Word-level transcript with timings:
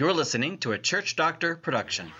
You're 0.00 0.14
listening 0.14 0.56
to 0.60 0.72
a 0.72 0.78
Church 0.78 1.14
Doctor 1.14 1.56
production. 1.56 2.10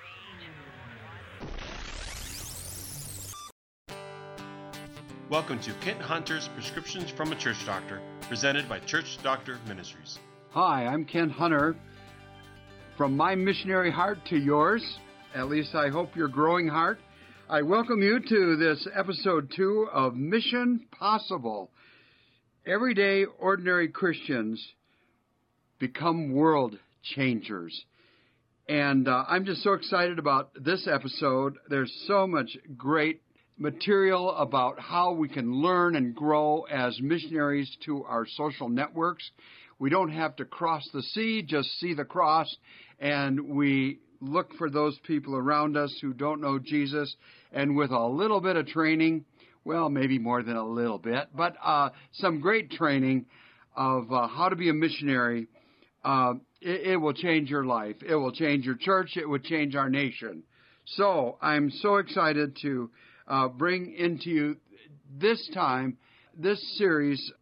Welcome 5.30 5.60
to 5.60 5.72
Kent 5.80 6.02
Hunter's 6.02 6.46
Prescriptions 6.48 7.10
from 7.10 7.32
a 7.32 7.36
Church 7.36 7.56
Doctor, 7.64 8.02
presented 8.28 8.68
by 8.68 8.80
Church 8.80 9.16
Doctor 9.22 9.58
Ministries. 9.66 10.18
Hi, 10.50 10.84
I'm 10.84 11.06
Kent 11.06 11.32
Hunter. 11.32 11.74
From 12.98 13.16
my 13.16 13.34
missionary 13.34 13.90
heart 13.90 14.18
to 14.26 14.36
yours, 14.36 14.82
at 15.34 15.48
least 15.48 15.74
I 15.74 15.88
hope 15.88 16.14
your 16.14 16.28
growing 16.28 16.68
heart, 16.68 16.98
I 17.48 17.62
welcome 17.62 18.02
you 18.02 18.20
to 18.20 18.56
this 18.58 18.86
episode 18.94 19.52
two 19.56 19.88
of 19.90 20.14
Mission 20.14 20.84
Possible. 20.98 21.70
Everyday, 22.66 23.24
ordinary 23.24 23.88
Christians 23.88 24.62
become 25.78 26.32
world 26.32 26.78
changers. 27.02 27.84
And 28.68 29.08
uh, 29.08 29.24
I'm 29.28 29.44
just 29.44 29.62
so 29.62 29.72
excited 29.72 30.18
about 30.18 30.50
this 30.54 30.86
episode. 30.86 31.56
There's 31.68 31.92
so 32.06 32.26
much 32.26 32.56
great 32.76 33.22
material 33.58 34.30
about 34.36 34.80
how 34.80 35.12
we 35.12 35.28
can 35.28 35.52
learn 35.52 35.96
and 35.96 36.14
grow 36.14 36.62
as 36.62 36.98
missionaries 37.00 37.70
to 37.84 38.04
our 38.04 38.26
social 38.26 38.68
networks. 38.68 39.28
We 39.78 39.90
don't 39.90 40.12
have 40.12 40.36
to 40.36 40.44
cross 40.44 40.88
the 40.92 41.02
sea, 41.02 41.42
just 41.42 41.68
see 41.78 41.94
the 41.94 42.04
cross, 42.04 42.54
and 42.98 43.56
we 43.56 43.98
look 44.20 44.54
for 44.56 44.70
those 44.70 44.98
people 45.06 45.34
around 45.34 45.76
us 45.76 45.96
who 46.00 46.12
don't 46.12 46.40
know 46.40 46.58
Jesus. 46.58 47.14
And 47.52 47.76
with 47.76 47.90
a 47.90 48.06
little 48.06 48.40
bit 48.40 48.56
of 48.56 48.66
training, 48.66 49.24
well, 49.64 49.88
maybe 49.88 50.18
more 50.18 50.42
than 50.42 50.56
a 50.56 50.66
little 50.66 50.98
bit, 50.98 51.28
but 51.34 51.56
uh, 51.62 51.90
some 52.12 52.40
great 52.40 52.70
training 52.70 53.26
of 53.76 54.12
uh, 54.12 54.26
how 54.26 54.48
to 54.48 54.56
be 54.56 54.68
a 54.68 54.74
missionary, 54.74 55.48
uh, 56.04 56.34
it, 56.60 56.92
it 56.92 56.96
will 56.96 57.12
change 57.12 57.50
your 57.50 57.64
life. 57.64 57.96
It 58.06 58.14
will 58.14 58.32
change 58.32 58.64
your 58.64 58.76
church. 58.76 59.16
It 59.16 59.28
will 59.28 59.38
change 59.38 59.74
our 59.74 59.90
nation. 59.90 60.42
So 60.84 61.38
I'm 61.40 61.70
so 61.70 61.96
excited 61.96 62.56
to 62.62 62.90
uh, 63.28 63.48
bring 63.48 63.94
into 63.94 64.30
you 64.30 64.56
this 65.18 65.48
time, 65.54 65.98
this 66.36 66.60
series, 66.78 67.32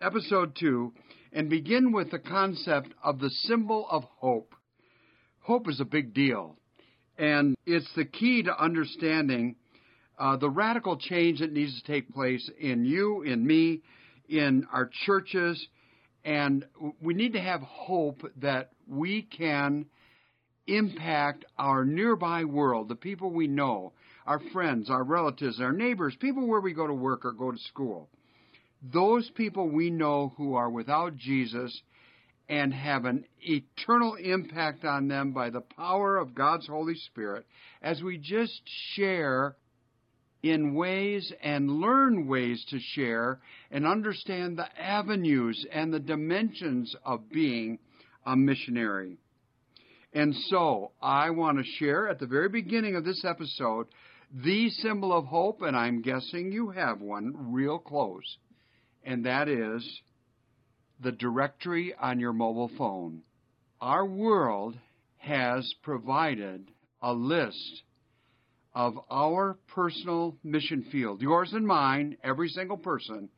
episode 0.00 0.56
two, 0.58 0.92
and 1.32 1.48
begin 1.48 1.92
with 1.92 2.10
the 2.10 2.18
concept 2.18 2.88
of 3.02 3.20
the 3.20 3.30
symbol 3.30 3.86
of 3.90 4.04
hope. 4.18 4.54
Hope 5.40 5.68
is 5.68 5.80
a 5.80 5.84
big 5.84 6.14
deal, 6.14 6.56
and 7.18 7.56
it's 7.66 7.88
the 7.94 8.04
key 8.04 8.42
to 8.42 8.62
understanding 8.62 9.56
uh, 10.18 10.36
the 10.36 10.50
radical 10.50 10.96
change 10.96 11.40
that 11.40 11.52
needs 11.52 11.80
to 11.80 11.92
take 11.92 12.12
place 12.12 12.48
in 12.60 12.84
you, 12.84 13.22
in 13.22 13.46
me, 13.46 13.80
in 14.28 14.66
our 14.72 14.90
churches, 15.06 15.66
and 16.24 16.66
we 17.00 17.14
need 17.14 17.32
to 17.32 17.40
have 17.40 17.60
hope 17.62 18.22
that 18.36 18.70
we 18.86 19.22
can 19.22 19.86
impact 20.66 21.44
our 21.58 21.84
nearby 21.84 22.44
world, 22.44 22.88
the 22.88 22.94
people 22.94 23.30
we 23.30 23.46
know, 23.46 23.92
our 24.26 24.40
friends, 24.52 24.90
our 24.90 25.02
relatives, 25.02 25.60
our 25.60 25.72
neighbors, 25.72 26.14
people 26.20 26.46
where 26.46 26.60
we 26.60 26.72
go 26.72 26.86
to 26.86 26.94
work 26.94 27.24
or 27.24 27.32
go 27.32 27.50
to 27.50 27.58
school. 27.58 28.08
Those 28.82 29.30
people 29.34 29.68
we 29.68 29.90
know 29.90 30.32
who 30.36 30.54
are 30.54 30.70
without 30.70 31.16
Jesus 31.16 31.82
and 32.48 32.72
have 32.74 33.04
an 33.04 33.24
eternal 33.40 34.16
impact 34.16 34.84
on 34.84 35.08
them 35.08 35.32
by 35.32 35.50
the 35.50 35.60
power 35.60 36.16
of 36.16 36.34
God's 36.34 36.66
Holy 36.66 36.96
Spirit 36.96 37.46
as 37.82 38.02
we 38.02 38.18
just 38.18 38.60
share 38.94 39.56
in 40.42 40.74
ways 40.74 41.32
and 41.42 41.80
learn 41.80 42.26
ways 42.26 42.64
to 42.70 42.78
share 42.94 43.40
and 43.70 43.86
understand 43.86 44.56
the 44.56 44.80
avenues 44.80 45.66
and 45.72 45.92
the 45.92 46.00
dimensions 46.00 46.94
of 47.04 47.28
being 47.30 47.78
a 48.24 48.36
missionary. 48.36 49.18
And 50.12 50.34
so 50.48 50.92
I 51.00 51.30
want 51.30 51.58
to 51.58 51.64
share 51.78 52.08
at 52.08 52.18
the 52.18 52.26
very 52.26 52.48
beginning 52.48 52.96
of 52.96 53.04
this 53.04 53.24
episode 53.24 53.86
the 54.32 54.70
symbol 54.70 55.12
of 55.12 55.26
hope, 55.26 55.62
and 55.62 55.76
I'm 55.76 56.02
guessing 56.02 56.52
you 56.52 56.70
have 56.70 57.00
one 57.00 57.52
real 57.52 57.78
close, 57.78 58.38
and 59.04 59.26
that 59.26 59.48
is 59.48 60.00
the 61.02 61.12
directory 61.12 61.94
on 62.00 62.20
your 62.20 62.32
mobile 62.32 62.70
phone. 62.76 63.22
Our 63.80 64.04
world 64.04 64.76
has 65.18 65.74
provided 65.82 66.70
a 67.02 67.12
list 67.12 67.82
of 68.74 68.98
our 69.10 69.58
personal 69.74 70.36
mission 70.44 70.84
field. 70.92 71.20
Yours 71.20 71.52
and 71.52 71.66
mine, 71.66 72.16
every 72.22 72.48
single 72.48 72.76
person 72.76 73.28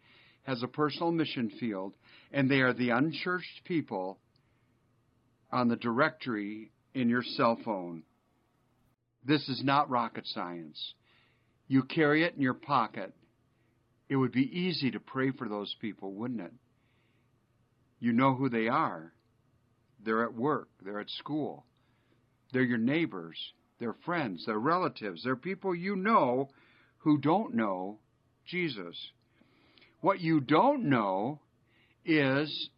has 0.42 0.62
a 0.62 0.68
personal 0.68 1.12
mission 1.12 1.50
field, 1.58 1.94
and 2.32 2.50
they 2.50 2.60
are 2.60 2.72
the 2.72 2.90
unchurched 2.90 3.64
people 3.64 4.18
on 5.50 5.68
the 5.68 5.76
directory 5.76 6.72
in 6.94 7.08
your 7.08 7.22
cell 7.22 7.58
phone. 7.64 8.02
This 9.24 9.48
is 9.48 9.62
not 9.64 9.88
rocket 9.90 10.26
science. 10.26 10.94
You 11.68 11.84
carry 11.84 12.24
it 12.24 12.34
in 12.34 12.42
your 12.42 12.54
pocket. 12.54 13.14
It 14.08 14.16
would 14.16 14.32
be 14.32 14.58
easy 14.58 14.90
to 14.90 15.00
pray 15.00 15.30
for 15.30 15.48
those 15.48 15.74
people, 15.80 16.12
wouldn't 16.12 16.40
it? 16.40 16.52
You 18.00 18.12
know 18.12 18.34
who 18.34 18.48
they 18.48 18.68
are. 18.68 19.12
They're 20.04 20.24
at 20.24 20.34
work, 20.34 20.68
they're 20.84 20.98
at 20.98 21.08
school, 21.10 21.64
they're 22.52 22.62
your 22.62 22.78
neighbors, 22.78 23.38
they're 23.82 23.96
friends, 24.04 24.44
they're 24.46 24.60
relatives, 24.60 25.24
they're 25.24 25.34
people 25.34 25.74
you 25.74 25.96
know 25.96 26.48
who 26.98 27.18
don't 27.18 27.52
know 27.52 27.98
Jesus. 28.46 28.96
What 30.00 30.20
you 30.20 30.40
don't 30.40 30.84
know 30.84 31.40
is 32.04 32.70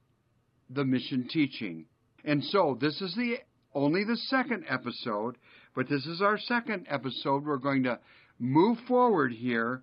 the 0.70 0.84
mission 0.86 1.28
teaching. 1.30 1.84
And 2.24 2.42
so 2.44 2.78
this 2.80 3.02
is 3.02 3.14
the 3.16 3.36
only 3.74 4.04
the 4.04 4.16
second 4.16 4.64
episode, 4.66 5.36
but 5.76 5.90
this 5.90 6.06
is 6.06 6.22
our 6.22 6.38
second 6.38 6.86
episode. 6.88 7.44
We're 7.44 7.58
going 7.58 7.82
to 7.82 7.98
move 8.38 8.78
forward 8.88 9.30
here 9.30 9.82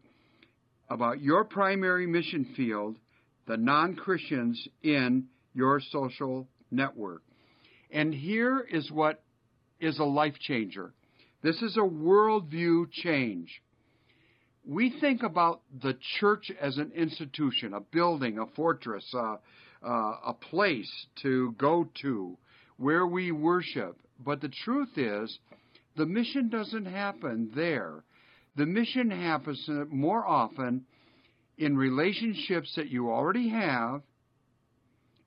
about 0.89 1.21
your 1.21 1.43
primary 1.43 2.07
mission 2.07 2.51
field, 2.55 2.97
the 3.45 3.57
non 3.57 3.95
Christians 3.95 4.67
in 4.81 5.27
your 5.53 5.81
social 5.91 6.47
network. 6.71 7.21
And 7.91 8.11
here 8.11 8.65
is 8.71 8.89
what 8.91 9.21
is 9.79 9.99
a 9.99 10.03
life 10.03 10.39
changer 10.39 10.93
this 11.41 11.61
is 11.61 11.77
a 11.77 11.81
worldview 11.81 12.91
change. 12.91 13.61
We 14.65 14.93
think 14.99 15.23
about 15.23 15.61
the 15.81 15.97
church 16.19 16.51
as 16.61 16.77
an 16.77 16.91
institution, 16.95 17.73
a 17.73 17.79
building, 17.79 18.37
a 18.37 18.45
fortress, 18.45 19.11
uh, 19.13 19.37
a 19.83 20.33
place 20.33 20.91
to 21.23 21.53
go 21.57 21.89
to 22.03 22.37
where 22.77 23.07
we 23.07 23.31
worship. 23.31 23.97
But 24.23 24.41
the 24.41 24.49
truth 24.63 24.97
is, 24.97 25.39
the 25.97 26.05
mission 26.05 26.49
doesn't 26.49 26.85
happen 26.85 27.51
there. 27.55 28.03
The 28.55 28.65
mission 28.65 29.09
happens 29.09 29.67
more 29.89 30.25
often 30.27 30.85
in 31.57 31.75
relationships 31.75 32.73
that 32.75 32.89
you 32.89 33.09
already 33.09 33.49
have, 33.49 34.01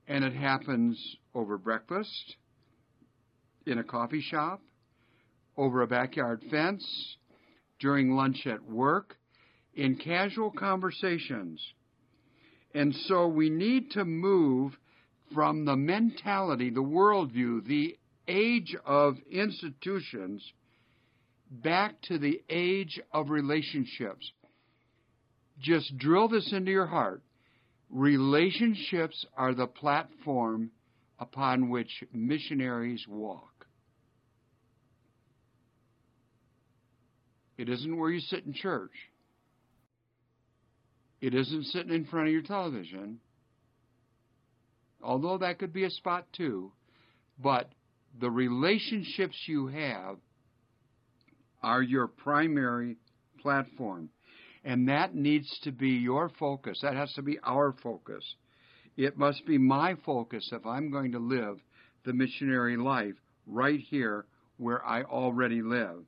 and 0.06 0.25
it 0.25 0.34
happens 0.34 1.16
over 1.34 1.58
breakfast, 1.58 2.36
in 3.66 3.78
a 3.78 3.84
coffee 3.84 4.20
shop, 4.20 4.60
over 5.56 5.82
a 5.82 5.87
backyard 5.87 6.42
fence, 6.50 7.16
during 7.81 8.12
lunch 8.12 8.47
at 8.47 8.62
work, 8.65 9.16
in 9.75 9.97
casual 9.97 10.50
conversations. 10.50 11.60
And 12.75 12.94
so 13.06 13.28
we 13.28 13.50
need 13.50 13.91
to 13.93 14.04
move 14.04 14.76
from 15.32 15.64
the 15.64 15.76
mentality, 15.76 16.70
the 16.70 16.82
worldview, 16.82 17.66
the 17.66 17.97
age 18.26 18.75
of 18.84 19.16
institutions 19.31 20.43
back 21.50 22.00
to 22.03 22.19
the 22.19 22.43
age 22.48 23.00
of 23.12 23.31
relationships. 23.31 24.31
Just 25.60 25.97
drill 25.98 26.28
this 26.28 26.53
into 26.53 26.70
your 26.70 26.87
heart. 26.87 27.22
Relationships 27.91 29.25
are 29.37 29.54
the 29.54 29.66
platform 29.66 30.70
upon 31.19 31.69
which 31.70 32.03
missionaries 32.12 33.04
walk. 33.09 33.53
It 37.56 37.69
isn't 37.69 37.97
where 37.97 38.11
you 38.11 38.21
sit 38.21 38.45
in 38.45 38.53
church. 38.53 38.93
It 41.21 41.35
isn't 41.35 41.65
sitting 41.65 41.95
in 41.95 42.05
front 42.05 42.27
of 42.27 42.33
your 42.33 42.43
television, 42.43 43.21
although 45.03 45.39
that 45.39 45.59
could 45.59 45.73
be 45.73 45.85
a 45.85 45.91
spot 45.91 46.27
too. 46.33 46.73
But 47.43 47.71
the 48.21 48.31
relationships 48.31 49.37
you 49.47 49.69
have 49.69 50.17
are 51.62 51.83
your 51.83 52.09
primary 52.09 52.97
platform. 53.41 54.11
And 54.65 54.89
that 54.89 55.15
needs 55.15 55.59
to 55.65 55.73
be 55.73 55.91
your 55.91 56.31
focus. 56.39 56.81
That 56.83 56.95
has 56.95 57.12
to 57.15 57.23
be 57.23 57.39
our 57.43 57.75
focus. 57.83 58.25
It 58.97 59.19
must 59.19 59.45
be 59.47 59.59
my 59.59 59.97
focus 60.06 60.49
if 60.53 60.65
I'm 60.67 60.91
going 60.91 61.12
to 61.12 61.19
live 61.19 61.59
the 62.05 62.12
missionary 62.12 62.77
life 62.77 63.15
right 63.47 63.81
here 63.81 64.27
where 64.56 64.85
I 64.85 65.03
already 65.03 65.62
live. 65.62 66.05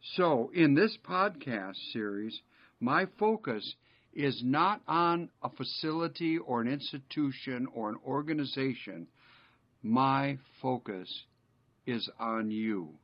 So, 0.00 0.50
in 0.54 0.74
this 0.74 0.96
podcast 1.04 1.76
series, 1.92 2.40
my 2.80 3.06
focus 3.18 3.74
is 4.12 4.42
not 4.44 4.80
on 4.86 5.28
a 5.42 5.50
facility 5.50 6.38
or 6.38 6.60
an 6.60 6.68
institution 6.68 7.66
or 7.74 7.88
an 7.90 7.96
organization. 8.06 9.08
my 9.80 10.36
focus 10.60 11.24
is 11.86 12.10
on 12.18 12.50
you. 12.50 12.98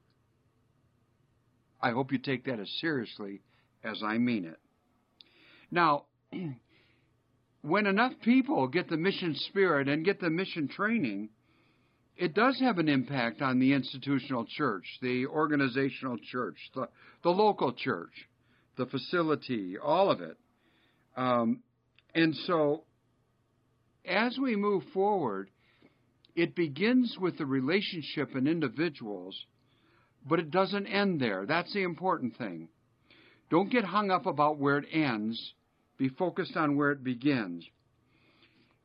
I 1.80 1.90
hope 1.90 2.10
you 2.10 2.18
take 2.18 2.44
that 2.46 2.58
as 2.58 2.68
seriously 2.80 3.42
as 3.84 4.02
I 4.02 4.18
mean 4.18 4.44
it. 4.44 4.58
Now, 5.70 6.06
when 7.62 7.86
enough 7.86 8.12
people 8.22 8.66
get 8.66 8.88
the 8.88 8.96
mission 8.96 9.34
spirit 9.34 9.88
and 9.88 10.04
get 10.04 10.20
the 10.20 10.30
mission 10.30 10.66
training, 10.66 11.28
it 12.16 12.34
does 12.34 12.58
have 12.60 12.78
an 12.78 12.88
impact 12.88 13.42
on 13.42 13.58
the 13.58 13.72
institutional 13.72 14.46
church, 14.46 14.84
the 15.02 15.26
organizational 15.26 16.16
church, 16.30 16.56
the, 16.74 16.88
the 17.22 17.30
local 17.30 17.72
church, 17.72 18.12
the 18.76 18.86
facility, 18.86 19.76
all 19.78 20.10
of 20.10 20.20
it. 20.20 20.36
Um, 21.16 21.60
and 22.14 22.34
so, 22.46 22.84
as 24.04 24.38
we 24.40 24.54
move 24.54 24.84
forward, 24.92 25.50
it 26.36 26.54
begins 26.54 27.16
with 27.20 27.38
the 27.38 27.46
relationship 27.46 28.34
and 28.34 28.46
individuals, 28.46 29.36
but 30.28 30.38
it 30.38 30.50
doesn't 30.50 30.86
end 30.86 31.20
there. 31.20 31.46
That's 31.46 31.72
the 31.72 31.82
important 31.82 32.36
thing. 32.36 32.68
Don't 33.50 33.70
get 33.70 33.84
hung 33.84 34.10
up 34.10 34.26
about 34.26 34.58
where 34.58 34.78
it 34.78 34.88
ends. 34.92 35.54
Be 35.96 36.08
focused 36.08 36.56
on 36.56 36.76
where 36.76 36.90
it 36.90 37.04
begins. 37.04 37.64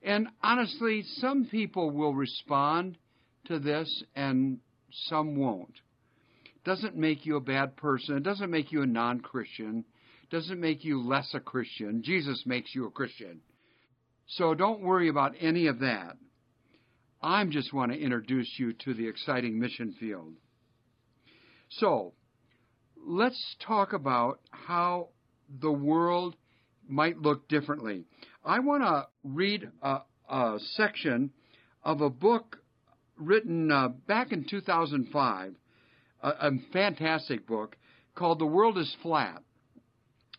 And 0.03 0.27
honestly, 0.41 1.03
some 1.17 1.45
people 1.45 1.91
will 1.91 2.13
respond 2.13 2.97
to 3.45 3.59
this 3.59 4.03
and 4.15 4.59
some 5.07 5.35
won't. 5.35 5.73
Doesn't 6.65 6.95
make 6.95 7.25
you 7.25 7.37
a 7.37 7.41
bad 7.41 7.75
person. 7.77 8.17
It 8.17 8.23
doesn't 8.23 8.51
make 8.51 8.71
you 8.71 8.81
a 8.81 8.87
non 8.87 9.21
Christian. 9.21 9.85
Doesn't 10.29 10.59
make 10.59 10.83
you 10.83 11.01
less 11.01 11.31
a 11.33 11.39
Christian. 11.39 12.03
Jesus 12.03 12.43
makes 12.45 12.75
you 12.75 12.85
a 12.85 12.91
Christian. 12.91 13.41
So 14.27 14.53
don't 14.53 14.81
worry 14.81 15.09
about 15.09 15.33
any 15.39 15.67
of 15.67 15.79
that. 15.79 16.17
I 17.21 17.43
just 17.45 17.73
want 17.73 17.91
to 17.91 17.99
introduce 17.99 18.49
you 18.57 18.73
to 18.73 18.93
the 18.93 19.07
exciting 19.07 19.59
mission 19.59 19.93
field. 19.99 20.33
So, 21.69 22.13
let's 23.05 23.55
talk 23.65 23.93
about 23.93 24.39
how 24.51 25.09
the 25.61 25.71
world 25.71 26.35
might 26.87 27.17
look 27.17 27.47
differently. 27.47 28.05
I 28.43 28.59
want 28.59 28.83
to 28.83 29.07
read 29.23 29.69
a, 29.81 29.99
a, 30.29 30.59
section 30.75 31.31
of 31.83 32.01
a 32.01 32.09
book 32.09 32.57
written 33.19 33.71
uh, 33.71 33.89
back 34.07 34.31
in 34.31 34.45
2005, 34.49 35.53
a, 36.21 36.27
a 36.27 36.51
fantastic 36.73 37.45
book 37.45 37.75
called 38.15 38.39
The 38.39 38.45
World 38.45 38.77
is 38.77 38.95
Flat 39.01 39.43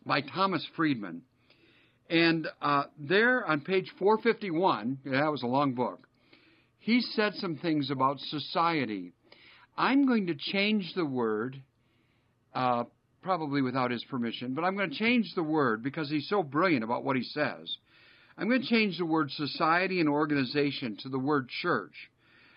by 0.04 0.20
Thomas 0.20 0.66
Friedman. 0.76 1.22
And 2.08 2.48
uh, 2.60 2.84
there 2.98 3.46
on 3.46 3.60
page 3.60 3.90
451, 3.98 4.98
yeah, 5.04 5.12
that 5.12 5.30
was 5.30 5.42
a 5.42 5.46
long 5.46 5.74
book, 5.74 6.06
he 6.78 7.00
said 7.00 7.34
some 7.34 7.56
things 7.56 7.90
about 7.90 8.18
society. 8.18 9.12
I'm 9.76 10.06
going 10.06 10.26
to 10.26 10.34
change 10.34 10.92
the 10.96 11.04
word, 11.04 11.62
uh, 12.54 12.84
probably 13.22 13.62
without 13.62 13.90
his 13.90 14.02
permission, 14.04 14.54
but 14.54 14.64
I'm 14.64 14.76
going 14.76 14.90
to 14.90 14.96
change 14.96 15.32
the 15.36 15.42
word 15.42 15.82
because 15.82 16.10
he's 16.10 16.28
so 16.28 16.42
brilliant 16.42 16.82
about 16.82 17.04
what 17.04 17.16
he 17.16 17.22
says. 17.22 17.76
I'm 18.36 18.48
going 18.48 18.62
to 18.62 18.66
change 18.66 18.98
the 18.98 19.06
word 19.06 19.30
society 19.30 20.00
and 20.00 20.08
organization 20.08 20.96
to 21.02 21.10
the 21.10 21.18
word 21.18 21.48
church, 21.62 22.09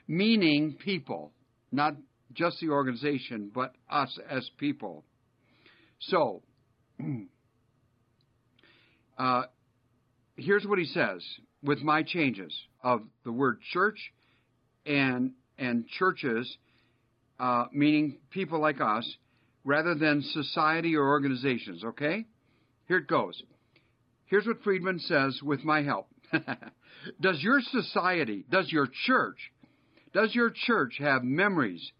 meaning 0.07 0.77
people, 0.83 1.31
not 1.71 1.95
just 2.33 2.59
the 2.59 2.69
organization, 2.69 3.51
but 3.53 3.73
us 3.89 4.17
as 4.29 4.49
people. 4.57 5.03
So, 5.99 6.41
uh, 9.17 9.43
here's 10.35 10.65
what 10.65 10.79
he 10.79 10.85
says 10.85 11.23
with 11.61 11.81
my 11.81 12.03
changes 12.03 12.53
of 12.83 13.01
the 13.23 13.31
word 13.31 13.59
church 13.71 13.97
and 14.85 15.31
and 15.57 15.87
churches, 15.87 16.57
uh, 17.39 17.65
meaning 17.71 18.17
people 18.31 18.59
like 18.59 18.81
us, 18.81 19.07
rather 19.63 19.95
than 19.95 20.21
society 20.21 20.95
or 20.95 21.07
organizations. 21.07 21.83
Okay, 21.83 22.25
here 22.87 22.97
it 22.97 23.07
goes. 23.07 23.41
Here's 24.25 24.47
what 24.47 24.63
Friedman 24.63 24.99
says 24.99 25.39
with 25.43 25.63
my 25.63 25.83
help. 25.83 26.07
does 27.21 27.41
your 27.41 27.61
society, 27.61 28.45
does 28.49 28.71
your 28.71 28.87
church, 29.05 29.37
does 30.13 30.33
your 30.35 30.51
church 30.51 30.97
have 30.99 31.23
memories, 31.23 31.91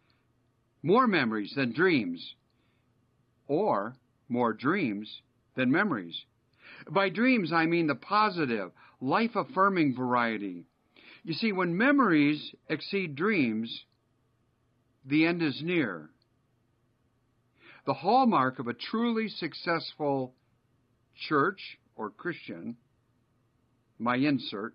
more 0.81 1.07
memories 1.07 1.53
than 1.55 1.73
dreams, 1.73 2.35
or 3.47 3.95
more 4.29 4.53
dreams 4.53 5.21
than 5.55 5.71
memories? 5.71 6.25
By 6.89 7.09
dreams, 7.09 7.51
I 7.51 7.65
mean 7.65 7.87
the 7.87 7.95
positive, 7.95 8.71
life 9.01 9.35
affirming 9.35 9.95
variety. 9.95 10.65
You 11.23 11.33
see, 11.33 11.51
when 11.51 11.77
memories 11.77 12.53
exceed 12.69 13.15
dreams, 13.15 13.85
the 15.05 15.25
end 15.25 15.41
is 15.41 15.61
near. 15.63 16.09
The 17.85 17.93
hallmark 17.93 18.59
of 18.59 18.67
a 18.67 18.73
truly 18.73 19.27
successful 19.27 20.35
church 21.27 21.77
or 21.95 22.09
Christian, 22.09 22.77
my 23.99 24.15
insert, 24.15 24.73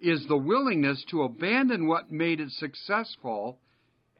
is 0.00 0.26
the 0.26 0.36
willingness 0.36 1.04
to 1.10 1.22
abandon 1.22 1.86
what 1.86 2.12
made 2.12 2.40
it 2.40 2.50
successful 2.50 3.58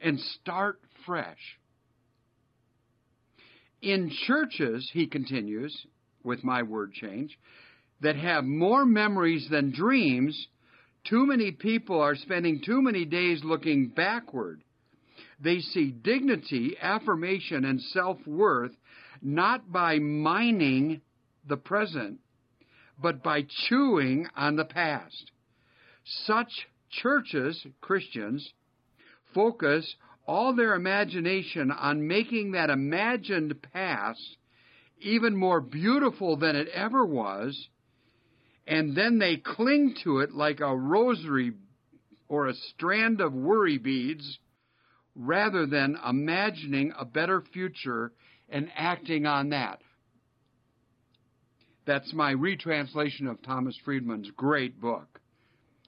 and 0.01 0.19
start 0.19 0.79
fresh. 1.05 1.59
In 3.81 4.11
churches, 4.25 4.89
he 4.93 5.07
continues, 5.07 5.85
with 6.23 6.43
my 6.43 6.63
word 6.63 6.93
change, 6.93 7.37
that 8.01 8.15
have 8.15 8.43
more 8.43 8.85
memories 8.85 9.47
than 9.49 9.71
dreams, 9.71 10.47
too 11.05 11.25
many 11.25 11.51
people 11.51 12.01
are 12.01 12.15
spending 12.15 12.61
too 12.65 12.81
many 12.81 13.05
days 13.05 13.43
looking 13.43 13.89
backward. 13.89 14.61
They 15.39 15.59
see 15.59 15.91
dignity, 15.91 16.75
affirmation, 16.81 17.65
and 17.65 17.81
self 17.81 18.17
worth 18.25 18.71
not 19.21 19.71
by 19.71 19.99
mining 19.99 21.01
the 21.47 21.57
present, 21.57 22.19
but 23.01 23.23
by 23.23 23.45
chewing 23.67 24.27
on 24.35 24.55
the 24.55 24.65
past. 24.65 25.31
Such 26.05 26.67
churches, 26.89 27.65
Christians, 27.81 28.53
focus 29.33 29.95
all 30.27 30.55
their 30.55 30.73
imagination 30.75 31.71
on 31.71 32.07
making 32.07 32.51
that 32.51 32.69
imagined 32.69 33.61
past 33.73 34.37
even 34.99 35.35
more 35.35 35.61
beautiful 35.61 36.37
than 36.37 36.55
it 36.55 36.67
ever 36.69 37.05
was, 37.05 37.69
and 38.65 38.95
then 38.95 39.19
they 39.19 39.37
cling 39.37 39.95
to 40.03 40.19
it 40.19 40.31
like 40.31 40.59
a 40.59 40.75
rosary 40.75 41.53
or 42.27 42.47
a 42.47 42.53
strand 42.53 43.21
of 43.21 43.33
worry 43.33 43.77
beads 43.77 44.39
rather 45.15 45.65
than 45.65 45.97
imagining 46.07 46.93
a 46.97 47.05
better 47.05 47.41
future 47.41 48.11
and 48.49 48.69
acting 48.75 49.25
on 49.25 49.49
that. 49.49 49.81
That's 51.85 52.13
my 52.13 52.33
retranslation 52.33 53.27
of 53.27 53.41
Thomas 53.43 53.77
Friedman's 53.85 54.31
great 54.31 54.79
book. 54.81 55.14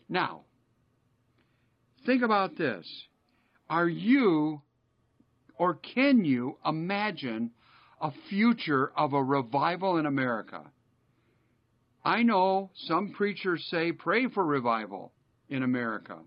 Now, 0.09 0.41
think 2.05 2.23
about 2.23 2.57
this. 2.57 2.87
Are 3.69 3.87
you 3.87 4.61
or 5.57 5.75
can 5.75 6.23
you 6.23 6.57
imagine 6.65 7.51
a 7.99 8.11
future 8.29 8.91
of 8.95 9.13
a 9.13 9.23
revival 9.23 9.97
in 9.97 10.05
America? 10.05 10.61
I 12.05 12.23
know 12.23 12.71
some 12.85 13.11
preachers 13.11 13.65
say 13.69 13.91
pray 13.91 14.27
for 14.27 14.45
revival 14.45 15.11
in 15.49 15.63
America 15.63 16.17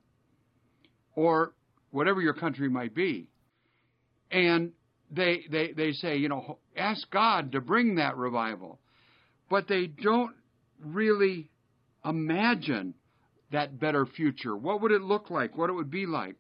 or 1.15 1.55
whatever 1.91 2.21
your 2.21 2.35
country 2.35 2.69
might 2.69 2.95
be. 2.95 3.29
And 4.31 4.73
they, 5.11 5.45
they, 5.51 5.73
they 5.73 5.93
say, 5.93 6.17
you 6.17 6.29
know, 6.29 6.59
ask 6.77 7.11
God 7.11 7.53
to 7.53 7.61
bring 7.61 7.95
that 7.97 8.17
revival 8.17 8.81
but 9.51 9.67
they 9.67 9.89
don't 9.89 10.35
really 10.83 11.51
imagine 12.05 12.95
that 13.53 13.81
better 13.81 14.07
future. 14.07 14.57
What 14.57 14.81
would 14.83 14.93
it 14.93 15.03
look 15.03 15.31
like? 15.31 15.57
What 15.57 15.71
it 15.71 15.75
would 15.75 15.91
be 15.91 16.07
like? 16.07 16.37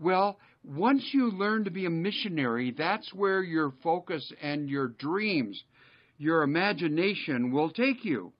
Well, 0.00 0.38
once 0.64 1.10
you 1.12 1.30
learn 1.30 1.64
to 1.64 1.70
be 1.70 1.86
a 1.86 1.90
missionary, 1.90 2.74
that's 2.76 3.12
where 3.12 3.42
your 3.42 3.72
focus 3.82 4.32
and 4.42 4.68
your 4.68 4.88
dreams, 4.88 5.62
your 6.18 6.42
imagination 6.42 7.52
will 7.52 7.70
take 7.70 8.04
you. 8.04 8.32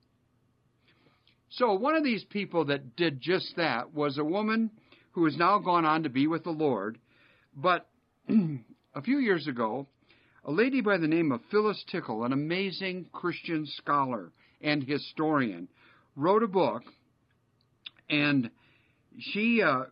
So, 1.49 1.73
one 1.73 1.95
of 1.95 2.03
these 2.03 2.23
people 2.25 2.65
that 2.65 2.95
did 2.95 3.21
just 3.21 3.55
that 3.55 3.93
was 3.93 4.17
a 4.17 4.23
woman 4.23 4.71
who 5.11 5.25
has 5.25 5.37
now 5.37 5.59
gone 5.59 5.85
on 5.85 6.03
to 6.03 6.09
be 6.09 6.27
with 6.27 6.43
the 6.43 6.51
Lord. 6.51 6.97
But 7.55 7.87
a 8.29 9.01
few 9.01 9.19
years 9.19 9.47
ago, 9.47 9.87
a 10.43 10.51
lady 10.51 10.81
by 10.81 10.97
the 10.97 11.07
name 11.07 11.31
of 11.31 11.41
Phyllis 11.49 11.83
Tickle, 11.89 12.25
an 12.25 12.33
amazing 12.33 13.07
Christian 13.13 13.65
scholar 13.65 14.31
and 14.61 14.83
historian, 14.83 15.69
wrote 16.15 16.43
a 16.43 16.47
book, 16.47 16.83
and 18.09 18.49
she 19.19 19.61
uh, 19.61 19.83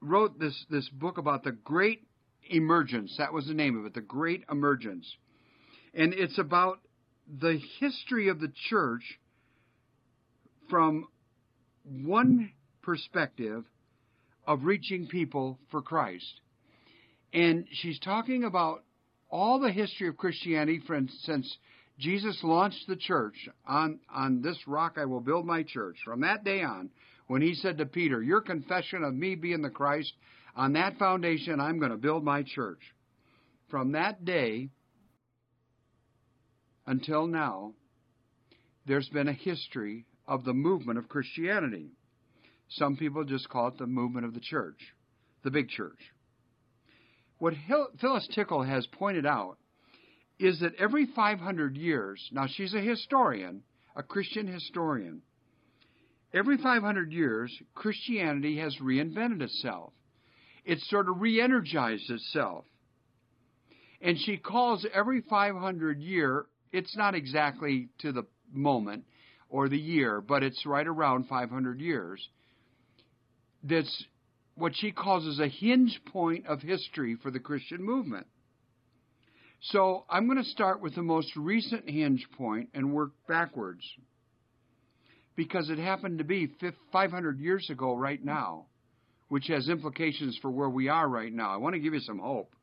wrote 0.00 0.38
this 0.38 0.64
this 0.70 0.88
book 0.90 1.18
about 1.18 1.44
the 1.44 1.52
Great 1.52 2.06
Emergence. 2.48 3.14
That 3.18 3.32
was 3.32 3.46
the 3.46 3.54
name 3.54 3.78
of 3.78 3.86
it, 3.86 3.94
the 3.94 4.00
Great 4.00 4.44
Emergence, 4.50 5.06
and 5.94 6.12
it's 6.14 6.38
about 6.38 6.80
the 7.40 7.58
history 7.80 8.28
of 8.28 8.40
the 8.40 8.52
church 8.68 9.02
from 10.68 11.06
one 11.84 12.52
perspective 12.82 13.64
of 14.46 14.64
reaching 14.64 15.06
people 15.08 15.58
for 15.70 15.82
Christ. 15.82 16.40
And 17.32 17.66
she's 17.70 17.98
talking 17.98 18.44
about 18.44 18.84
all 19.28 19.58
the 19.58 19.72
history 19.72 20.08
of 20.08 20.16
Christianity 20.16 20.80
from, 20.86 21.08
since 21.22 21.56
Jesus 21.98 22.38
launched 22.42 22.86
the 22.88 22.96
church 22.96 23.48
on, 23.66 23.98
on 24.12 24.42
this 24.42 24.56
rock 24.66 24.96
I 24.96 25.04
will 25.04 25.20
build 25.20 25.46
my 25.46 25.62
church. 25.62 25.96
From 26.04 26.20
that 26.20 26.44
day 26.44 26.62
on, 26.62 26.90
when 27.26 27.42
he 27.42 27.54
said 27.54 27.78
to 27.78 27.86
Peter, 27.86 28.22
Your 28.22 28.40
confession 28.40 29.02
of 29.02 29.14
me 29.14 29.34
being 29.34 29.62
the 29.62 29.70
Christ, 29.70 30.12
on 30.54 30.72
that 30.74 30.98
foundation 30.98 31.60
I'm 31.60 31.78
going 31.78 31.90
to 31.90 31.96
build 31.96 32.24
my 32.24 32.42
church. 32.42 32.80
From 33.68 33.92
that 33.92 34.24
day 34.24 34.70
until 36.86 37.26
now, 37.26 37.72
there's 38.86 39.08
been 39.08 39.28
a 39.28 39.32
history 39.32 40.06
of 40.26 40.44
the 40.44 40.54
movement 40.54 40.98
of 40.98 41.08
Christianity. 41.08 41.90
Some 42.68 42.96
people 42.96 43.24
just 43.24 43.48
call 43.48 43.68
it 43.68 43.78
the 43.78 43.86
movement 43.86 44.26
of 44.26 44.34
the 44.34 44.40
church, 44.40 44.78
the 45.42 45.50
big 45.50 45.68
church. 45.68 45.98
What 47.38 47.54
Phyllis 48.00 48.28
Tickle 48.34 48.62
has 48.62 48.86
pointed 48.86 49.26
out 49.26 49.58
is 50.38 50.60
that 50.60 50.74
every 50.76 51.06
500 51.06 51.76
years, 51.76 52.28
now 52.32 52.46
she's 52.46 52.74
a 52.74 52.80
historian, 52.80 53.62
a 53.94 54.02
Christian 54.02 54.46
historian, 54.46 55.22
every 56.36 56.58
500 56.58 57.12
years, 57.12 57.52
Christianity 57.74 58.58
has 58.58 58.76
reinvented 58.76 59.42
itself. 59.42 59.92
It's 60.64 60.88
sort 60.90 61.08
of 61.08 61.20
re 61.20 61.40
energized 61.40 62.10
itself. 62.10 62.64
And 64.00 64.18
she 64.18 64.36
calls 64.36 64.86
every 64.92 65.22
500 65.22 66.00
year, 66.00 66.46
it's 66.72 66.96
not 66.96 67.14
exactly 67.14 67.88
to 68.00 68.12
the 68.12 68.24
moment 68.52 69.04
or 69.48 69.68
the 69.68 69.78
year, 69.78 70.20
but 70.20 70.42
it's 70.42 70.66
right 70.66 70.86
around 70.86 71.28
500 71.28 71.80
years. 71.80 72.28
That's 73.62 74.04
what 74.54 74.76
she 74.76 74.92
calls 74.92 75.26
as 75.26 75.38
a 75.38 75.48
hinge 75.48 76.00
point 76.12 76.46
of 76.46 76.60
history 76.60 77.16
for 77.22 77.30
the 77.30 77.40
Christian 77.40 77.82
movement. 77.82 78.26
So 79.60 80.04
I'm 80.10 80.26
going 80.26 80.42
to 80.42 80.50
start 80.50 80.80
with 80.80 80.94
the 80.94 81.02
most 81.02 81.34
recent 81.36 81.88
hinge 81.88 82.26
point 82.36 82.68
and 82.74 82.92
work 82.92 83.12
backwards 83.26 83.82
because 85.36 85.68
it 85.68 85.78
happened 85.78 86.18
to 86.18 86.24
be 86.24 86.50
500 86.92 87.38
years 87.38 87.68
ago 87.70 87.94
right 87.94 88.22
now, 88.24 88.66
which 89.28 89.46
has 89.48 89.68
implications 89.68 90.38
for 90.40 90.50
where 90.50 90.70
we 90.70 90.88
are 90.88 91.06
right 91.08 91.32
now. 91.32 91.52
I 91.52 91.58
want 91.58 91.74
to 91.74 91.80
give 91.80 91.94
you 91.94 92.00
some 92.00 92.18
hope, 92.18 92.54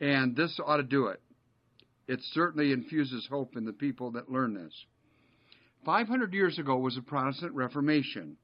and 0.00 0.34
this 0.34 0.58
ought 0.64 0.78
to 0.78 0.82
do 0.82 1.08
it. 1.08 1.20
It 2.08 2.20
certainly 2.32 2.72
infuses 2.72 3.26
hope 3.30 3.56
in 3.56 3.66
the 3.66 3.72
people 3.72 4.12
that 4.12 4.30
learn 4.30 4.54
this. 4.54 4.72
500 5.84 6.32
years 6.32 6.58
ago 6.58 6.78
was 6.78 6.94
the 6.94 7.02
Protestant 7.02 7.52
Reformation. 7.54 8.36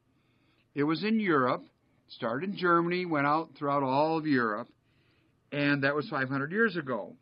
It 0.75 0.85
was 0.85 1.03
in 1.03 1.19
Europe, 1.19 1.65
started 2.09 2.51
in 2.51 2.57
Germany, 2.57 3.07
went 3.07 3.27
out 3.27 3.51
throughout 3.59 3.83
all 3.83 4.19
of 4.19 4.27
Europe, 4.27 4.69
and 5.51 5.85
that 5.85 5.95
was 5.95 6.09
500 6.11 6.53
years 6.53 6.77
ago. 6.77 7.15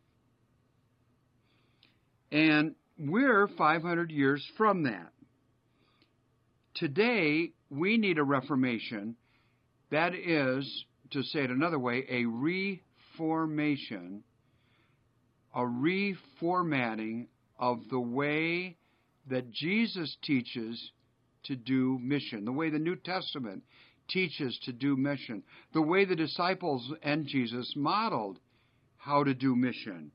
And 2.33 2.75
we're 2.99 3.47
500 3.47 4.11
years 4.11 4.45
from 4.57 4.85
that. 4.85 5.13
Today, 6.75 7.53
we 7.71 7.99
need 7.99 8.19
a 8.19 8.25
reformation. 8.25 9.17
That 9.91 10.15
is, 10.15 10.85
to 11.11 11.23
say 11.23 11.41
it 11.41 11.51
another 11.51 11.79
way, 11.79 12.05
a 12.09 12.25
reformation, 12.25 14.23
a 15.55 15.61
reformatting 15.61 17.27
of 17.59 17.81
the 17.91 18.01
way 18.01 18.77
that 19.29 19.51
Jesus 19.53 20.17
teaches 20.23 20.93
to 21.45 21.57
do 21.57 21.99
mission, 22.01 22.45
the 22.45 22.53
way 22.53 22.71
the 22.71 22.79
New 22.79 22.97
Testament 22.97 23.63
teaches 24.09 24.59
to 24.65 24.73
do 24.73 24.97
mission, 24.97 25.43
the 25.73 25.83
way 25.83 26.05
the 26.05 26.17
disciples 26.17 26.93
and 27.03 27.27
Jesus 27.27 27.75
modeled 27.77 28.39
how 28.97 29.25
to 29.25 29.35
do 29.35 29.55
mission. 29.57 30.11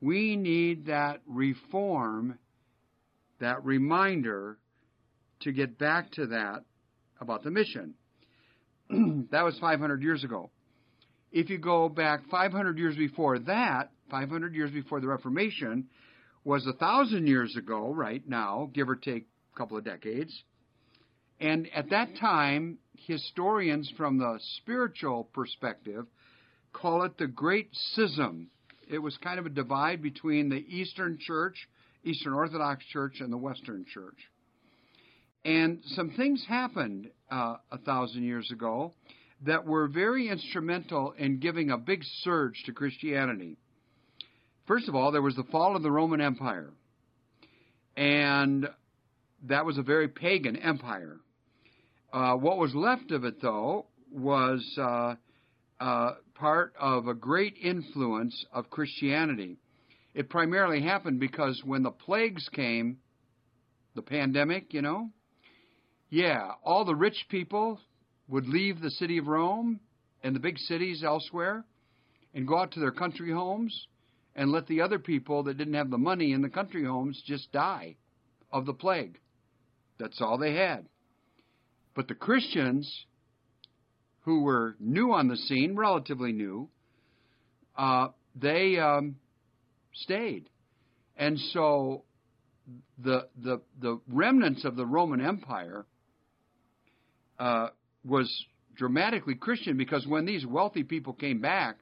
We 0.00 0.36
need 0.36 0.86
that 0.86 1.20
reform, 1.26 2.38
that 3.40 3.64
reminder 3.64 4.58
to 5.42 5.52
get 5.52 5.78
back 5.78 6.10
to 6.12 6.26
that 6.28 6.64
about 7.20 7.42
the 7.42 7.50
mission. 7.50 7.94
that 9.30 9.44
was 9.44 9.56
500 9.60 10.02
years 10.02 10.24
ago. 10.24 10.50
If 11.30 11.48
you 11.48 11.58
go 11.58 11.88
back 11.88 12.28
500 12.30 12.78
years 12.78 12.96
before 12.96 13.38
that, 13.40 13.90
500 14.10 14.54
years 14.54 14.70
before 14.70 15.00
the 15.00 15.08
Reformation, 15.08 15.86
was 16.44 16.66
a 16.66 16.72
thousand 16.74 17.26
years 17.26 17.56
ago, 17.56 17.92
right 17.92 18.22
now, 18.28 18.70
give 18.74 18.88
or 18.88 18.96
take 18.96 19.26
a 19.54 19.58
couple 19.58 19.78
of 19.78 19.84
decades. 19.84 20.42
And 21.40 21.68
at 21.74 21.90
that 21.90 22.16
time, 22.20 22.78
historians 23.06 23.90
from 23.96 24.18
the 24.18 24.38
spiritual 24.58 25.24
perspective 25.32 26.06
call 26.72 27.02
it 27.02 27.18
the 27.18 27.26
Great 27.26 27.68
Schism. 27.72 28.48
It 28.88 28.98
was 28.98 29.16
kind 29.18 29.38
of 29.38 29.46
a 29.46 29.50
divide 29.50 30.02
between 30.02 30.48
the 30.48 30.64
Eastern 30.68 31.18
Church, 31.20 31.68
Eastern 32.04 32.32
Orthodox 32.32 32.84
Church, 32.86 33.20
and 33.20 33.32
the 33.32 33.36
Western 33.36 33.84
Church. 33.92 34.16
And 35.44 35.80
some 35.84 36.10
things 36.10 36.44
happened 36.48 37.10
uh, 37.30 37.56
a 37.70 37.78
thousand 37.78 38.22
years 38.22 38.50
ago 38.52 38.92
that 39.44 39.66
were 39.66 39.88
very 39.88 40.28
instrumental 40.28 41.12
in 41.18 41.40
giving 41.40 41.70
a 41.70 41.78
big 41.78 42.00
surge 42.20 42.62
to 42.66 42.72
Christianity. 42.72 43.56
First 44.66 44.88
of 44.88 44.94
all, 44.94 45.10
there 45.10 45.22
was 45.22 45.34
the 45.34 45.42
fall 45.44 45.74
of 45.74 45.82
the 45.82 45.90
Roman 45.90 46.20
Empire. 46.20 46.70
And 47.96 48.68
that 49.48 49.66
was 49.66 49.78
a 49.78 49.82
very 49.82 50.08
pagan 50.08 50.56
empire. 50.56 51.18
Uh, 52.12 52.34
what 52.34 52.58
was 52.58 52.74
left 52.74 53.10
of 53.10 53.24
it, 53.24 53.42
though, 53.42 53.86
was 54.12 54.64
uh, 54.78 55.14
uh, 55.80 56.12
part 56.34 56.74
of 56.78 57.08
a 57.08 57.14
great 57.14 57.56
influence 57.60 58.44
of 58.52 58.70
Christianity. 58.70 59.56
It 60.14 60.30
primarily 60.30 60.82
happened 60.82 61.18
because 61.18 61.60
when 61.64 61.82
the 61.82 61.90
plagues 61.90 62.48
came, 62.52 62.98
the 63.96 64.02
pandemic, 64.02 64.72
you 64.72 64.82
know, 64.82 65.10
yeah, 66.12 66.50
all 66.62 66.84
the 66.84 66.94
rich 66.94 67.24
people 67.30 67.80
would 68.28 68.46
leave 68.46 68.82
the 68.82 68.90
city 68.90 69.16
of 69.16 69.26
Rome 69.26 69.80
and 70.22 70.36
the 70.36 70.40
big 70.40 70.58
cities 70.58 71.02
elsewhere 71.02 71.64
and 72.34 72.46
go 72.46 72.58
out 72.58 72.72
to 72.72 72.80
their 72.80 72.90
country 72.92 73.32
homes 73.32 73.86
and 74.36 74.52
let 74.52 74.66
the 74.66 74.82
other 74.82 74.98
people 74.98 75.44
that 75.44 75.56
didn't 75.56 75.72
have 75.72 75.88
the 75.88 75.96
money 75.96 76.32
in 76.32 76.42
the 76.42 76.50
country 76.50 76.84
homes 76.84 77.22
just 77.24 77.50
die 77.50 77.96
of 78.52 78.66
the 78.66 78.74
plague. 78.74 79.18
That's 79.98 80.20
all 80.20 80.36
they 80.36 80.54
had. 80.54 80.84
But 81.94 82.08
the 82.08 82.14
Christians, 82.14 83.06
who 84.20 84.42
were 84.42 84.76
new 84.78 85.14
on 85.14 85.28
the 85.28 85.36
scene, 85.38 85.76
relatively 85.76 86.32
new, 86.32 86.68
uh, 87.74 88.08
they 88.36 88.78
um, 88.78 89.16
stayed. 89.94 90.50
And 91.16 91.38
so 91.38 92.04
the, 93.02 93.28
the, 93.42 93.62
the 93.80 93.98
remnants 94.08 94.66
of 94.66 94.76
the 94.76 94.84
Roman 94.84 95.24
Empire 95.24 95.86
uh, 97.42 97.70
was 98.04 98.46
dramatically 98.76 99.34
Christian 99.34 99.76
because 99.76 100.06
when 100.06 100.24
these 100.24 100.46
wealthy 100.46 100.84
people 100.84 101.12
came 101.12 101.40
back, 101.40 101.76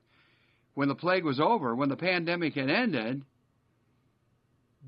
when 0.72 0.88
the 0.88 0.94
plague 0.94 1.24
was 1.24 1.38
over, 1.38 1.76
when 1.76 1.90
the 1.90 1.96
pandemic 1.96 2.54
had 2.54 2.70
ended, 2.70 3.22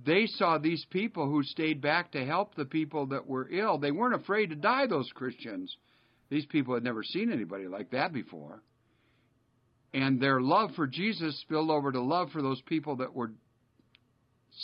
they 0.07 0.25
saw 0.25 0.57
these 0.57 0.87
people 0.89 1.29
who 1.29 1.43
stayed 1.43 1.83
back 1.83 2.13
to 2.13 2.25
help 2.25 2.55
the 2.55 2.65
people 2.65 3.05
that 3.09 3.27
were 3.27 3.51
ill. 3.51 3.77
They 3.77 3.91
weren't 3.91 4.15
afraid 4.15 4.49
to 4.49 4.57
die, 4.57 4.87
those 4.87 5.11
Christians. 5.15 5.77
These 6.31 6.47
people 6.47 6.73
had 6.73 6.83
never 6.83 7.03
seen 7.03 7.31
anybody 7.31 7.69
like 7.69 7.91
that 7.91 8.15
before. 8.15 8.63
And 9.93 10.19
their 10.19 10.41
love 10.41 10.71
for 10.75 10.87
Jesus 10.87 11.39
spilled 11.43 11.71
over 11.71 11.93
to 11.93 12.01
love 12.01 12.31
for 12.31 12.41
those 12.41 12.63
people 12.63 12.97
that 12.97 13.15
were 13.15 13.33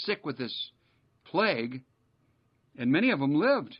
sick 0.04 0.24
with 0.24 0.38
this 0.38 0.70
plague, 1.26 1.82
and 2.78 2.90
many 2.90 3.10
of 3.10 3.20
them 3.20 3.34
lived. 3.34 3.76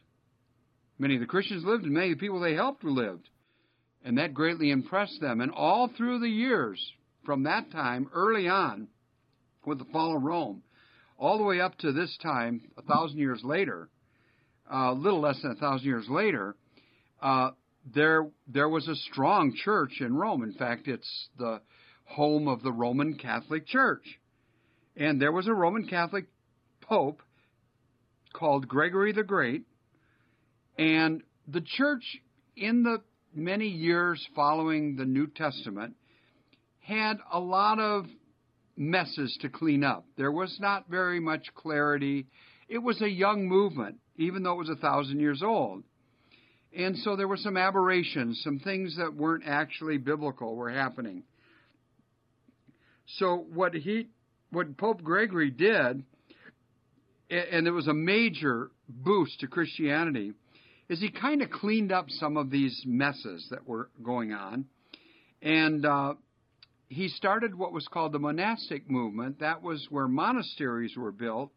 Many 0.99 1.14
of 1.14 1.21
the 1.21 1.26
Christians 1.26 1.64
lived, 1.64 1.85
and 1.85 1.93
many 1.93 2.12
of 2.12 2.19
the 2.19 2.21
people 2.21 2.40
they 2.40 2.55
helped 2.55 2.85
lived. 2.85 3.28
And 4.05 4.19
that 4.19 4.35
greatly 4.35 4.71
impressed 4.71 5.21
them. 5.21 5.40
And 5.40 5.50
all 5.52 5.88
through 5.88 6.21
the 6.21 6.28
years 6.28 6.93
from 7.25 7.45
that 7.45 7.71
time, 7.71 8.09
early 8.12 8.49
on, 8.49 8.88
with 9.64 9.78
the 9.78 9.85
fall 9.87 10.17
of 10.17 10.23
Rome, 10.23 10.62
all 11.19 11.38
the 11.38 11.45
way 11.45 11.61
up 11.61 11.76
to 11.78 11.93
this 11.93 12.17
time, 12.23 12.62
a 12.76 12.83
thousand 12.83 13.19
years 13.19 13.43
later, 13.45 13.88
a 14.71 14.76
uh, 14.76 14.93
little 14.95 15.21
less 15.21 15.40
than 15.43 15.52
a 15.52 15.57
thousand 15.57 15.87
years 15.87 16.07
later, 16.09 16.57
uh, 17.21 17.50
there 17.95 18.28
there 18.47 18.69
was 18.69 18.87
a 18.87 18.95
strong 18.95 19.55
church 19.55 20.00
in 20.00 20.14
Rome. 20.14 20.43
In 20.43 20.52
fact, 20.52 20.88
it's 20.88 21.28
the 21.38 21.61
home 22.05 22.49
of 22.49 22.62
the 22.62 22.73
Roman 22.73 23.14
Catholic 23.14 23.67
Church, 23.67 24.05
and 24.97 25.21
there 25.21 25.33
was 25.33 25.49
a 25.49 25.55
Roman 25.55 25.87
Catholic 25.87 26.26
Pope 26.81 27.21
called 28.33 28.69
Gregory 28.69 29.12
the 29.12 29.23
Great, 29.23 29.64
and 30.78 31.23
the 31.47 31.61
church, 31.61 32.04
in 32.56 32.82
the 32.82 33.02
many 33.35 33.66
years 33.66 34.25
following 34.35 34.97
the 34.97 35.04
New 35.04 35.26
Testament, 35.26 35.94
had 36.80 37.18
a 37.32 37.38
lot 37.38 37.78
of 37.78 38.06
messes 38.76 39.37
to 39.42 39.49
clean 39.49 39.82
up. 39.82 40.06
There 40.16 40.30
was 40.30 40.56
not 40.61 40.88
very 40.88 41.20
much 41.20 41.47
clarity. 41.54 42.26
It 42.68 42.78
was 42.78 43.02
a 43.02 43.08
young 43.08 43.47
movement, 43.49 43.97
even 44.16 44.42
though 44.42 44.52
it 44.52 44.58
was 44.58 44.70
a 44.70 44.76
thousand 44.76 45.20
years 45.20 45.42
old. 45.42 45.82
And 46.76 46.97
so 46.99 47.16
there 47.16 47.28
were 47.28 47.37
some 47.37 47.56
aberrations, 47.56 48.40
some 48.44 48.61
things 48.61 48.97
that 48.99 49.14
weren't 49.14 49.44
actually 49.47 49.99
biblical 49.99 50.54
were 50.54 50.70
happening. 50.70 51.25
So 53.16 53.47
what 53.52 53.75
he, 53.75 54.08
what 54.50 54.76
Pope 54.76 55.02
Gregory 55.02 55.50
did, 55.50 56.04
and 57.30 57.66
it 57.66 57.70
was 57.73 57.88
a 57.88 57.94
major 57.94 58.70
boost 58.88 59.40
to 59.40 59.47
Christianity, 59.47 60.32
is 60.88 61.00
he 61.00 61.11
kind 61.11 61.42
of 61.42 61.50
cleaned 61.50 61.92
up 61.92 62.07
some 62.09 62.37
of 62.37 62.50
these 62.50 62.83
messes 62.87 63.47
that 63.50 63.66
were 63.68 63.90
going 64.02 64.33
on, 64.33 64.64
and 65.42 65.85
uh, 65.85 66.14
he 66.88 67.09
started 67.09 67.54
what 67.54 67.73
was 67.73 67.87
called 67.88 68.12
the 68.12 68.18
monastic 68.18 68.90
movement. 68.90 69.40
That 69.40 69.62
was 69.62 69.87
where 69.90 70.09
monasteries 70.09 70.97
were 70.97 71.12
built, 71.12 71.50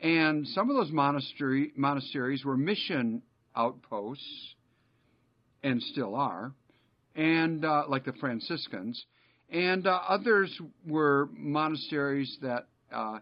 and 0.00 0.46
some 0.48 0.70
of 0.70 0.76
those 0.76 0.92
monastery 0.92 1.72
monasteries 1.76 2.44
were 2.44 2.56
mission 2.56 3.22
outposts, 3.54 4.54
and 5.62 5.82
still 5.82 6.14
are, 6.14 6.52
and 7.14 7.64
uh, 7.64 7.84
like 7.88 8.04
the 8.04 8.12
Franciscans, 8.14 9.04
and 9.50 9.86
uh, 9.86 10.00
others 10.08 10.58
were 10.86 11.28
monasteries 11.36 12.36
that 12.40 12.66
uh, 12.92 13.18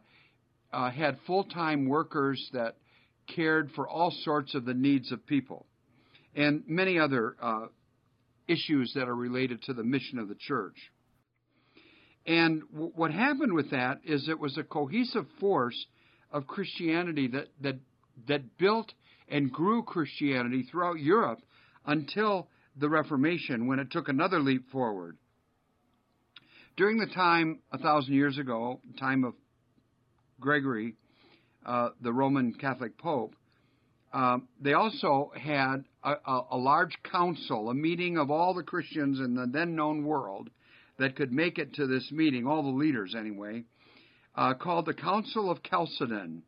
uh, 0.73 0.91
had 0.91 1.19
full-time 1.27 1.87
workers 1.87 2.49
that 2.53 2.77
cared 3.27 3.71
for 3.75 3.89
all 3.89 4.11
sorts 4.11 4.55
of 4.55 4.65
the 4.65 4.75
needs 4.75 5.13
of 5.13 5.27
people, 5.27 5.67
and 6.35 6.63
many 6.67 6.99
other 6.99 7.37
uh, 7.41 7.67
issues 8.49 8.93
that 8.95 9.09
are 9.09 9.15
related 9.15 9.63
to 9.63 9.75
the 9.75 9.85
mission 9.85 10.19
of 10.19 10.29
the 10.29 10.35
church. 10.35 10.77
And 12.27 12.63
w- 12.73 12.93
what 12.95 13.11
happened 13.13 13.53
with 13.53 13.71
that 13.71 14.01
is 14.05 14.29
it 14.29 14.39
was 14.39 14.57
a 14.59 14.63
cohesive 14.63 15.27
force 15.41 15.87
of 16.31 16.47
Christianity 16.47 17.29
that 17.29 17.49
that 17.61 17.79
that 18.29 18.59
built 18.59 18.93
and 19.29 19.51
grew 19.51 19.83
Christianity 19.83 20.67
throughout 20.71 20.99
Europe 20.99 21.41
until 21.87 22.49
the 22.77 22.89
Reformation, 22.89 23.67
when 23.67 23.79
it 23.79 23.91
took 23.91 24.09
another 24.09 24.41
leap 24.41 24.71
forward. 24.71 25.17
During 26.77 26.99
the 26.99 27.07
time 27.07 27.61
a 27.71 27.79
thousand 27.79 28.15
years 28.15 28.39
ago, 28.39 28.81
time 28.99 29.25
of 29.25 29.35
Gregory, 30.41 30.95
uh, 31.65 31.91
the 32.01 32.13
Roman 32.13 32.55
Catholic 32.55 32.99
Pope, 32.99 33.35
uh, 34.13 34.39
they 34.61 34.75
also 34.75 35.33
had 35.35 35.85
a, 36.05 36.13
a, 36.27 36.43
a, 36.53 36.57
large 36.57 36.99
council, 37.11 37.71
a 37.71 37.75
meeting 37.75 38.19
of 38.19 38.31
all 38.31 38.53
the 38.53 38.63
Christians 38.63 39.21
in 39.21 39.35
the 39.35 39.47
then 39.47 39.75
known 39.75 40.05
world 40.05 40.51
that 40.99 41.17
could 41.17 41.33
make 41.33 41.59
it 41.59 41.75
to 41.75 41.87
this 41.87 42.11
meeting, 42.13 42.47
all 42.47 42.63
the 42.63 42.69
leaders 42.69 43.15
anyway, 43.19 43.65
uh, 44.35 44.55
called 44.55 44.87
the 44.87 44.95
Council 44.95 45.51
of 45.51 45.63
Chalcedon. 45.63 46.43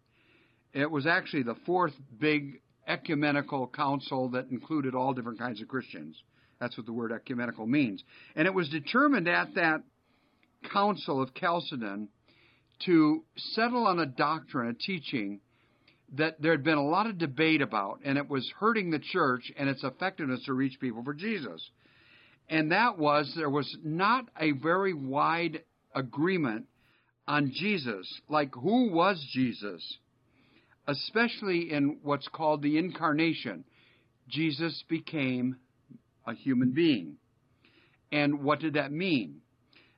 It 0.74 0.90
was 0.90 1.06
actually 1.06 1.44
the 1.44 1.56
fourth 1.64 1.94
big 2.18 2.60
ecumenical 2.86 3.66
council 3.68 4.28
that 4.30 4.50
included 4.50 4.94
all 4.94 5.14
different 5.14 5.38
kinds 5.38 5.62
of 5.62 5.68
Christians. 5.68 6.22
That's 6.60 6.76
what 6.76 6.86
the 6.86 6.92
word 6.92 7.12
ecumenical 7.12 7.66
means. 7.66 8.02
And 8.36 8.46
it 8.46 8.54
was 8.54 8.68
determined 8.68 9.28
at 9.28 9.54
that 9.54 9.82
council 10.72 11.22
of 11.22 11.34
Chalcedon 11.34 12.08
to 12.86 13.24
settle 13.36 13.86
on 13.86 13.98
a 13.98 14.06
doctrine, 14.06 14.68
a 14.68 14.74
teaching 14.74 15.40
that 16.16 16.40
there 16.40 16.52
had 16.52 16.62
been 16.62 16.78
a 16.78 16.86
lot 16.86 17.06
of 17.06 17.18
debate 17.18 17.62
about, 17.62 18.00
and 18.04 18.18
it 18.18 18.28
was 18.28 18.48
hurting 18.58 18.90
the 18.90 18.98
church 18.98 19.50
and 19.56 19.68
its 19.68 19.82
effectiveness 19.82 20.44
to 20.44 20.52
reach 20.52 20.78
people 20.80 21.02
for 21.02 21.14
Jesus. 21.14 21.70
And 22.48 22.72
that 22.72 22.98
was 22.98 23.32
there 23.36 23.50
was 23.50 23.76
not 23.82 24.26
a 24.38 24.52
very 24.52 24.94
wide 24.94 25.62
agreement 25.94 26.66
on 27.26 27.52
Jesus. 27.54 28.06
Like, 28.28 28.54
who 28.54 28.92
was 28.92 29.24
Jesus? 29.32 29.82
especially 30.86 31.72
in 31.72 31.98
what's 32.02 32.28
called 32.28 32.62
the 32.62 32.78
incarnation. 32.78 33.64
Jesus 34.28 34.84
became 34.88 35.56
a 36.26 36.34
human 36.34 36.72
being. 36.72 37.16
And 38.12 38.42
what 38.42 38.60
did 38.60 38.74
that 38.74 38.92
mean? 38.92 39.40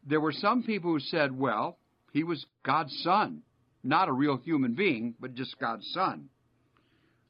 There 0.06 0.20
were 0.20 0.32
some 0.32 0.62
people 0.62 0.92
who 0.92 1.00
said, 1.00 1.36
well, 1.36 1.78
he 2.16 2.24
was 2.24 2.46
God's 2.64 2.98
son, 3.04 3.42
not 3.84 4.08
a 4.08 4.12
real 4.12 4.38
human 4.38 4.72
being, 4.72 5.14
but 5.20 5.34
just 5.34 5.58
God's 5.58 5.86
son. 5.92 6.30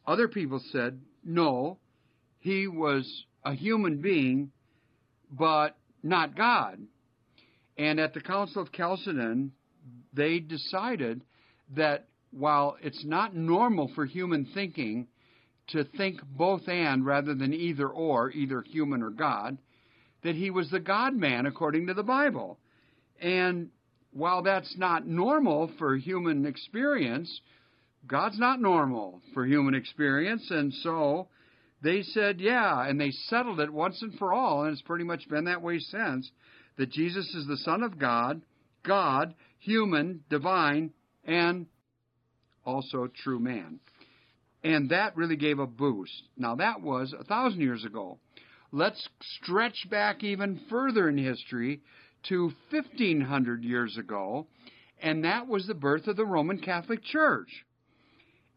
Other 0.07 0.29
people 0.29 0.61
said, 0.71 1.01
no, 1.25 1.79
he 2.39 2.69
was 2.69 3.25
a 3.45 3.53
human 3.53 4.01
being, 4.01 4.53
but 5.29 5.77
not 6.05 6.37
God. 6.37 6.79
And 7.77 7.99
at 7.99 8.15
the 8.15 8.21
Council 8.21 8.63
of 8.63 8.71
Chalcedon, 8.71 9.51
they 10.13 10.39
decided 10.39 11.23
that 11.75 12.07
while 12.31 12.77
it's 12.81 13.05
not 13.05 13.35
normal 13.35 13.91
for 13.97 14.07
human 14.07 14.47
thinking 14.55 15.09
to 15.71 15.83
think 15.83 16.21
both 16.23 16.69
and 16.69 17.05
rather 17.05 17.35
than 17.35 17.53
either 17.53 17.89
or, 17.89 18.31
either 18.31 18.63
human 18.63 19.03
or 19.03 19.11
God, 19.11 19.59
that 20.23 20.37
he 20.37 20.51
was 20.51 20.71
the 20.71 20.79
God 20.79 21.13
man 21.13 21.45
according 21.45 21.89
to 21.89 21.95
the 21.95 22.05
Bible. 22.05 22.61
And 23.21 23.71
while 24.17 24.43
that's 24.43 24.77
not 24.79 25.07
normal 25.07 25.71
for 25.79 25.95
human 25.95 26.47
experience, 26.47 27.41
God's 28.07 28.39
not 28.39 28.61
normal 28.61 29.21
for 29.35 29.45
human 29.45 29.75
experience. 29.75 30.51
And 30.51 30.73
so 30.73 31.29
they 31.83 32.03
said, 32.03 32.41
yeah, 32.41 32.89
and 32.89 32.99
they 32.99 33.11
settled 33.11 33.61
it 33.61 33.71
once 33.71 34.01
and 34.01 34.19
for 34.19 34.33
all, 34.33 34.65
and 34.65 34.73
it's 34.73 34.83
pretty 34.83 35.05
much 35.05 35.29
been 35.29 35.45
that 35.45 35.61
way 35.61 35.79
since, 35.79 36.31
that 36.79 36.91
Jesus 36.91 37.27
is 37.35 37.47
the 37.47 37.59
Son 37.59 37.83
of 37.83 37.99
God, 37.99 38.41
God, 38.85 39.35
human, 39.59 40.25
divine, 40.31 40.93
and 41.25 41.67
also 42.65 43.09
true 43.23 43.39
man. 43.39 43.81
And 44.65 44.91
that 44.91 45.17
really 45.17 45.37
gave 45.37 45.59
a 45.59 45.67
boost. 45.67 46.23
Now, 46.39 46.57
that 46.57 46.81
was 46.81 47.15
a 47.19 47.25
thousand 47.25 47.61
years 47.61 47.85
ago. 47.85 48.19
Let's 48.73 49.09
stretch 49.43 49.87
back 49.91 50.25
even 50.25 50.61
further 50.71 51.09
in 51.09 51.19
history 51.19 51.83
to 52.29 52.53
1500 52.71 53.65
years 53.65 53.97
ago, 53.97 54.47
and 55.01 55.25
that 55.25 55.47
was 55.47 55.67
the 55.67 55.75
birth 55.75 56.07
of 56.07 56.17
the 56.17 56.25
Roman 56.25 56.59
Catholic 56.59 57.03
Church. 57.03 57.49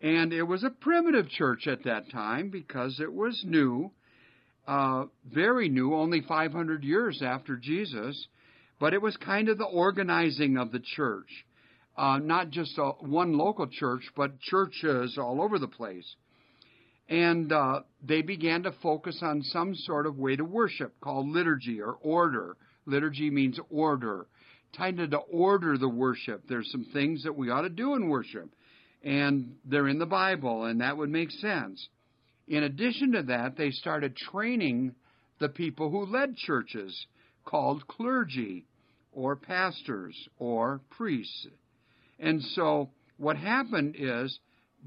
And 0.02 0.32
it 0.32 0.44
was 0.44 0.64
a 0.64 0.70
primitive 0.70 1.30
church 1.30 1.68
at 1.68 1.84
that 1.84 2.10
time 2.10 2.50
because 2.50 3.00
it 3.00 3.12
was 3.12 3.44
new, 3.46 3.92
uh, 4.68 5.06
very 5.26 5.68
new, 5.68 5.94
only 5.94 6.22
500 6.22 6.84
years 6.84 7.22
after 7.22 7.58
Jesus, 7.58 8.28
but 8.80 8.94
it 8.94 9.02
was 9.02 9.18
kind 9.18 9.50
of 9.50 9.58
the 9.58 9.66
organizing 9.66 10.58
of 10.58 10.72
the 10.72 10.80
church 10.80 11.46
uh, 12.00 12.18
not 12.18 12.50
just 12.50 12.78
a, 12.78 12.92
one 13.02 13.38
local 13.38 13.68
church, 13.68 14.04
but 14.16 14.40
churches 14.40 15.18
all 15.18 15.42
over 15.42 15.60
the 15.60 15.68
place. 15.68 16.16
And 17.10 17.52
uh, 17.52 17.82
they 18.02 18.22
began 18.22 18.64
to 18.64 18.72
focus 18.82 19.20
on 19.22 19.44
some 19.44 19.76
sort 19.76 20.08
of 20.08 20.18
way 20.18 20.38
to 20.38 20.46
worship 20.46 20.94
called 21.02 21.28
liturgy 21.28 21.82
or 21.82 21.98
order. 22.02 22.56
Liturgy 22.86 23.30
means 23.30 23.60
order. 23.70 24.28
Trying 24.74 24.98
to 24.98 25.18
order 25.18 25.78
the 25.78 25.90
worship. 25.90 26.44
There's 26.48 26.72
some 26.72 26.86
things 26.94 27.24
that 27.24 27.36
we 27.36 27.50
ought 27.50 27.62
to 27.62 27.70
do 27.70 27.96
in 27.96 28.08
worship, 28.08 28.50
and 29.04 29.56
they're 29.66 29.88
in 29.88 30.00
the 30.00 30.06
Bible, 30.06 30.66
and 30.66 30.82
that 30.82 30.98
would 30.98 31.10
make 31.10 31.32
sense. 31.32 31.88
In 32.48 32.64
addition 32.64 33.14
to 33.14 33.24
that, 33.24 33.58
they 33.58 33.72
started 33.72 34.16
training 34.16 34.96
the 35.40 35.50
people 35.50 35.90
who 35.90 36.06
led 36.06 36.36
churches, 36.36 37.08
called 37.46 37.88
clergy, 37.88 38.66
or 39.12 39.36
pastors, 39.36 40.16
or 40.38 40.82
priests. 40.92 41.48
And 42.20 42.44
so 42.54 42.90
what 43.18 43.38
happened 43.38 43.96
is 43.98 44.38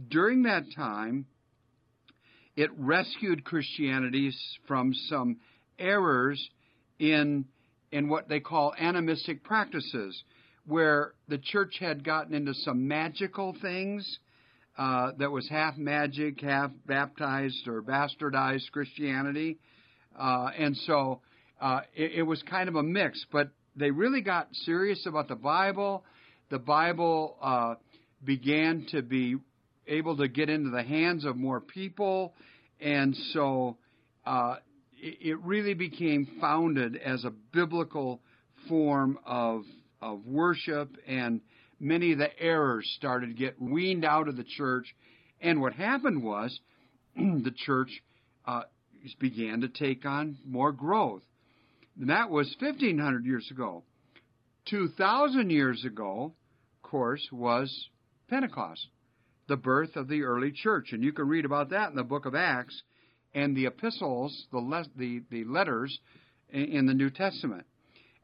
during 0.09 0.43
that 0.43 0.65
time, 0.77 1.27
it 2.57 2.71
rescued 2.77 3.45
Christianity 3.45 4.33
from 4.69 4.93
some 5.09 5.39
errors 5.79 6.51
in 6.99 7.47
in 7.93 8.09
what 8.09 8.29
they 8.29 8.41
call 8.41 8.75
animistic 8.79 9.45
practices, 9.45 10.23
where 10.67 11.13
the 11.29 11.39
church 11.39 11.77
had 11.79 12.05
gotten 12.05 12.35
into 12.35 12.55
some 12.55 12.89
magical 12.89 13.55
things 13.63 14.19
uh, 14.79 15.13
that 15.19 15.31
was 15.31 15.49
half 15.49 15.77
magic, 15.77 16.41
half 16.41 16.71
baptized 16.87 17.69
or 17.69 17.83
bastardized 17.83 18.71
Christianity, 18.73 19.59
uh, 20.19 20.49
and 20.59 20.77
so 20.79 21.21
uh, 21.61 21.81
it, 21.95 22.13
it 22.17 22.23
was 22.23 22.43
kind 22.43 22.69
of 22.69 22.77
a 22.77 22.83
mix. 22.83 23.25
But 23.31 23.51
they 23.77 23.91
really 23.91 24.23
got 24.23 24.49
serious 24.53 25.07
about 25.07 25.29
the 25.29 25.37
Bible 25.37 26.05
the 26.53 26.59
Bible 26.59 27.39
uh, 27.41 27.75
began 28.23 28.87
to 28.91 29.01
be 29.01 29.37
able 29.87 30.19
to 30.19 30.29
get 30.29 30.51
into 30.51 30.69
the 30.69 30.83
hands 30.83 31.25
of 31.25 31.35
more 31.35 31.63
people, 31.63 32.35
and 32.79 33.17
so 33.33 33.79
uh, 34.27 34.57
it, 35.03 35.39
really 35.41 35.75
became 35.75 36.27
founded 36.41 36.97
as 36.97 37.25
a 37.25 37.33
biblical 37.53 38.21
form 38.69 39.19
of 39.27 39.65
of 40.01 40.27
worship, 40.27 40.97
and 41.07 41.41
many 41.79 42.13
of 42.13 42.19
the 42.19 42.41
errors 42.41 42.91
started 42.97 43.29
to 43.29 43.35
get 43.35 43.61
weaned 43.61 44.05
out 44.05 44.29
of 44.29 44.37
the 44.37 44.45
church. 44.45 44.87
And 45.41 45.61
what 45.61 45.75
happened 45.75 46.23
was 46.23 46.59
the 47.17 47.55
church 47.65 48.03
uh, 48.45 48.63
began 49.21 49.61
to 49.61 49.69
take 49.69 50.05
on 50.05 50.39
more 50.45 50.73
growth. 50.73 51.23
And 51.99 52.11
that 52.11 52.31
was 52.31 52.55
1,500 52.59 53.25
years 53.25 53.49
ago. 53.51 53.85
2,000 54.71 55.51
years 55.51 55.85
ago, 55.85 56.33
of 56.77 56.91
course, 56.91 57.27
was 57.33 57.89
Pentecost, 58.29 58.87
the 59.49 59.57
birth 59.57 59.97
of 59.97 60.09
the 60.09 60.23
early 60.23 60.53
church. 60.53 60.93
And 60.93 61.03
you 61.03 61.13
can 61.13 61.29
read 61.29 61.45
about 61.45 61.71
that 61.71 61.91
in 61.91 61.97
the 61.97 62.05
book 62.05 62.27
of 62.27 62.35
Acts. 62.35 62.83
And 63.35 63.57
the 63.57 63.67
epistles, 63.67 64.47
the, 64.53 64.59
le- 64.59 64.87
the, 64.97 65.23
the 65.31 65.45
letters 65.45 65.99
in, 66.51 66.87
the 66.87 66.95
New 66.95 67.11
Testament. 67.11 67.65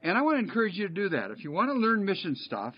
And 0.03 0.17
I 0.17 0.23
want 0.23 0.37
to 0.37 0.45
encourage 0.45 0.75
you 0.75 0.89
to 0.89 0.95
do 0.95 1.09
that. 1.11 1.31
If 1.31 1.43
you 1.43 1.51
want 1.51 1.71
to 1.71 1.75
learn 1.75 2.05
mission 2.05 2.37
stuff, 2.37 2.75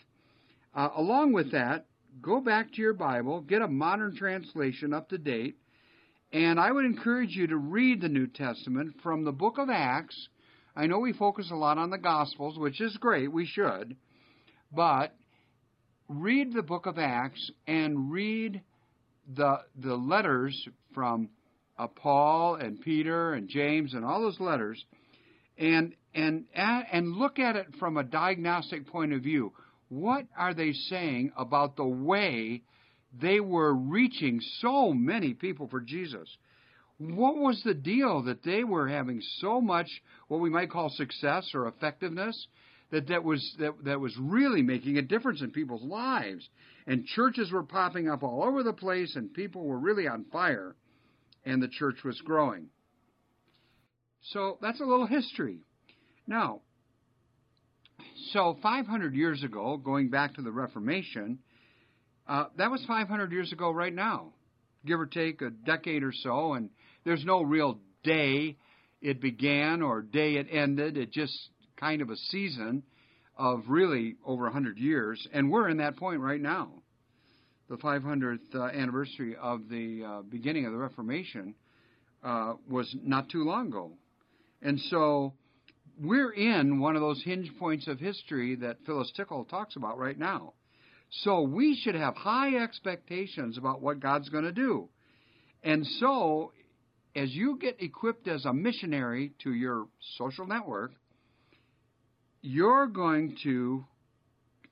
uh, 0.74 0.88
along 0.96 1.32
with 1.32 1.52
that, 1.52 1.86
go 2.22 2.40
back 2.40 2.72
to 2.72 2.80
your 2.80 2.94
Bible, 2.94 3.40
get 3.40 3.62
a 3.62 3.68
modern 3.68 4.16
translation 4.16 4.94
up 4.94 5.08
to 5.10 5.18
date, 5.18 5.56
and 6.32 6.60
I 6.60 6.70
would 6.70 6.84
encourage 6.84 7.30
you 7.30 7.48
to 7.48 7.56
read 7.56 8.00
the 8.00 8.08
New 8.08 8.28
Testament 8.28 8.94
from 9.02 9.24
the 9.24 9.32
book 9.32 9.58
of 9.58 9.68
Acts. 9.68 10.28
I 10.76 10.86
know 10.86 11.00
we 11.00 11.12
focus 11.12 11.50
a 11.50 11.56
lot 11.56 11.78
on 11.78 11.90
the 11.90 11.98
Gospels, 11.98 12.58
which 12.58 12.80
is 12.80 12.96
great, 12.98 13.32
we 13.32 13.46
should, 13.46 13.96
but 14.72 15.14
read 16.08 16.52
the 16.52 16.62
book 16.62 16.86
of 16.86 16.98
Acts 16.98 17.50
and 17.66 18.12
read 18.12 18.62
the 19.34 19.60
the 19.76 19.94
letters 19.94 20.68
from 20.94 21.28
uh, 21.80 21.86
Paul 21.86 22.56
and 22.56 22.80
Peter 22.80 23.32
and 23.32 23.48
James 23.48 23.94
and 23.94 24.04
all 24.04 24.20
those 24.20 24.40
letters, 24.40 24.84
and 25.56 25.94
and 26.14 26.44
and 26.54 27.16
look 27.16 27.38
at 27.38 27.56
it 27.56 27.66
from 27.78 27.96
a 27.96 28.04
diagnostic 28.04 28.86
point 28.86 29.12
of 29.12 29.22
view. 29.22 29.52
What 29.88 30.26
are 30.36 30.54
they 30.54 30.72
saying 30.72 31.32
about 31.36 31.76
the 31.76 31.86
way 31.86 32.62
they 33.20 33.40
were 33.40 33.74
reaching 33.74 34.40
so 34.58 34.92
many 34.92 35.34
people 35.34 35.68
for 35.68 35.80
Jesus? 35.80 36.28
What 36.98 37.36
was 37.36 37.62
the 37.64 37.74
deal 37.74 38.22
that 38.24 38.42
they 38.44 38.62
were 38.62 38.86
having 38.88 39.22
so 39.38 39.60
much 39.60 39.88
what 40.28 40.40
we 40.40 40.50
might 40.50 40.70
call 40.70 40.90
success 40.90 41.50
or 41.54 41.66
effectiveness? 41.66 42.46
that 42.90 43.06
that 43.06 43.22
was 43.22 43.54
that, 43.60 43.72
that 43.84 44.00
was 44.00 44.16
really 44.18 44.62
making 44.62 44.98
a 44.98 45.02
difference 45.02 45.40
in 45.40 45.50
people's 45.52 45.84
lives. 45.84 46.48
And 46.86 47.06
churches 47.06 47.52
were 47.52 47.62
popping 47.62 48.08
up 48.08 48.22
all 48.22 48.42
over 48.42 48.62
the 48.62 48.72
place, 48.72 49.14
and 49.14 49.32
people 49.32 49.64
were 49.64 49.78
really 49.78 50.08
on 50.08 50.24
fire, 50.32 50.74
and 51.44 51.62
the 51.62 51.68
church 51.68 51.96
was 52.05 52.20
growing. 52.20 52.66
So 54.33 54.59
that's 54.61 54.81
a 54.81 54.85
little 54.85 55.07
history. 55.07 55.61
Now, 56.26 56.61
so 58.33 58.57
500 58.62 59.14
years 59.14 59.42
ago, 59.42 59.76
going 59.76 60.11
back 60.11 60.35
to 60.35 60.42
the 60.42 60.53
Reformation, 60.53 61.38
uh, 62.29 62.46
that 62.59 62.70
was 62.70 62.85
500 62.87 63.33
years 63.33 63.53
ago 63.53 63.70
right 63.70 63.94
now, 63.94 64.33
give 64.87 65.00
or 65.00 65.07
take 65.07 65.42
a 65.42 65.50
decade 65.50 66.03
or 66.03 66.12
so, 66.12 66.53
and 66.53 66.70
there's 67.05 67.24
no 67.24 67.42
real 67.42 67.79
day 68.05 68.57
it 69.00 69.20
began 69.20 69.83
or 69.83 70.03
day 70.03 70.35
it 70.35 70.46
ended. 70.50 70.96
It 70.96 71.11
just 71.11 71.37
kind 71.76 72.03
of 72.03 72.11
a 72.11 72.16
season 72.16 72.83
of 73.37 73.64
really 73.68 74.16
over 74.24 74.44
100 74.44 74.79
years, 74.79 75.26
and 75.33 75.50
we're 75.50 75.68
in 75.68 75.79
that 75.79 75.96
point 75.96 76.20
right 76.20 76.40
now. 76.40 76.79
The 77.70 77.76
500th 77.76 78.52
uh, 78.52 78.64
anniversary 78.64 79.37
of 79.40 79.68
the 79.68 80.02
uh, 80.04 80.22
beginning 80.22 80.66
of 80.66 80.72
the 80.72 80.78
Reformation 80.78 81.54
uh, 82.24 82.54
was 82.68 82.92
not 83.00 83.28
too 83.28 83.44
long 83.44 83.68
ago. 83.68 83.92
And 84.61 84.80
so 84.90 85.35
we're 85.96 86.33
in 86.33 86.80
one 86.80 86.96
of 86.96 87.00
those 87.00 87.22
hinge 87.22 87.48
points 87.61 87.87
of 87.87 88.00
history 88.00 88.56
that 88.56 88.78
Phyllis 88.87 89.12
Tickle 89.16 89.44
talks 89.44 89.76
about 89.76 89.98
right 89.98 90.18
now. 90.18 90.54
So 91.22 91.42
we 91.42 91.76
should 91.80 91.94
have 91.94 92.16
high 92.16 92.56
expectations 92.56 93.56
about 93.56 93.80
what 93.80 94.00
God's 94.00 94.28
going 94.30 94.42
to 94.42 94.52
do. 94.52 94.88
And 95.62 95.87
so, 96.00 96.50
as 97.14 97.30
you 97.30 97.56
get 97.56 97.80
equipped 97.80 98.26
as 98.26 98.46
a 98.46 98.52
missionary 98.52 99.30
to 99.44 99.52
your 99.52 99.87
social 100.18 100.44
network, 100.44 100.90
you're 102.42 102.88
going 102.88 103.37
to, 103.44 103.85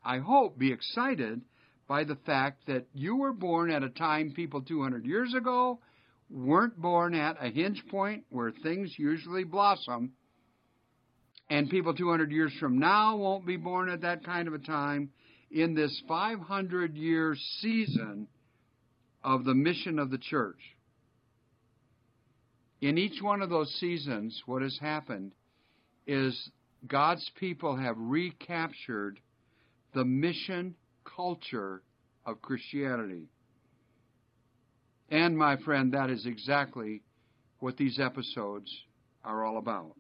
I 0.04 0.18
hope, 0.18 0.58
be 0.58 0.72
excited 0.72 1.42
by 1.88 2.04
the 2.04 2.16
fact 2.26 2.66
that 2.66 2.86
you 2.92 3.16
were 3.16 3.32
born 3.32 3.70
at 3.70 3.82
a 3.82 3.88
time 3.88 4.32
people 4.36 4.60
200 4.60 5.06
years 5.06 5.34
ago 5.34 5.80
weren't 6.30 6.80
born 6.80 7.14
at 7.14 7.42
a 7.42 7.48
hinge 7.48 7.82
point 7.90 8.24
where 8.28 8.52
things 8.62 8.94
usually 8.98 9.42
blossom, 9.42 10.12
and 11.48 11.70
people 11.70 11.94
200 11.94 12.30
years 12.30 12.52
from 12.60 12.78
now 12.78 13.16
won't 13.16 13.46
be 13.46 13.56
born 13.56 13.88
at 13.88 14.02
that 14.02 14.22
kind 14.22 14.46
of 14.46 14.52
a 14.52 14.58
time 14.58 15.08
in 15.50 15.74
this 15.74 16.02
500 16.06 16.94
year 16.94 17.34
season 17.60 18.28
of 19.24 19.44
the 19.44 19.54
mission 19.54 19.98
of 19.98 20.10
the 20.10 20.18
church. 20.18 20.60
In 22.82 22.98
each 22.98 23.22
one 23.22 23.40
of 23.40 23.48
those 23.48 23.72
seasons, 23.80 24.40
what 24.44 24.60
has 24.60 24.78
happened 24.78 25.32
is 26.06 26.50
God's 26.86 27.28
people 27.40 27.76
have 27.76 27.96
recaptured 27.98 29.18
the 29.94 30.04
mission 30.04 30.74
culture 31.18 31.82
of 32.24 32.40
Christianity. 32.40 33.24
And, 35.10 35.36
my 35.36 35.56
friend, 35.56 35.92
that 35.92 36.10
is 36.10 36.26
exactly 36.26 37.02
what 37.58 37.76
these 37.76 37.98
episodes 37.98 38.70
are 39.24 39.44
all 39.44 39.58
about. 39.58 39.96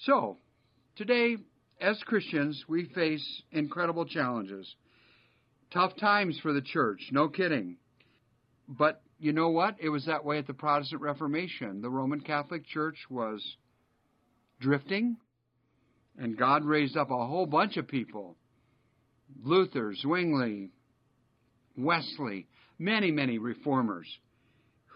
So, 0.00 0.36
today, 0.94 1.38
as 1.80 1.98
Christians, 2.04 2.62
we 2.68 2.84
face 2.94 3.42
incredible 3.50 4.04
challenges. 4.04 4.74
Tough 5.72 5.96
times 5.96 6.38
for 6.42 6.52
the 6.52 6.60
church, 6.60 7.00
no 7.12 7.28
kidding. 7.28 7.78
But 8.68 9.00
you 9.18 9.32
know 9.32 9.48
what? 9.48 9.76
It 9.80 9.88
was 9.88 10.04
that 10.04 10.24
way 10.24 10.36
at 10.36 10.46
the 10.46 10.52
Protestant 10.52 11.00
Reformation. 11.00 11.80
The 11.80 11.88
Roman 11.88 12.20
Catholic 12.20 12.66
Church 12.66 12.98
was 13.08 13.42
drifting, 14.60 15.16
and 16.24 16.38
God 16.38 16.64
raised 16.64 16.96
up 16.96 17.10
a 17.10 17.26
whole 17.26 17.44
bunch 17.44 17.76
of 17.76 17.86
people 17.86 18.36
Luther, 19.42 19.92
Zwingli, 19.94 20.70
Wesley, 21.76 22.46
many, 22.78 23.10
many 23.10 23.36
reformers 23.36 24.06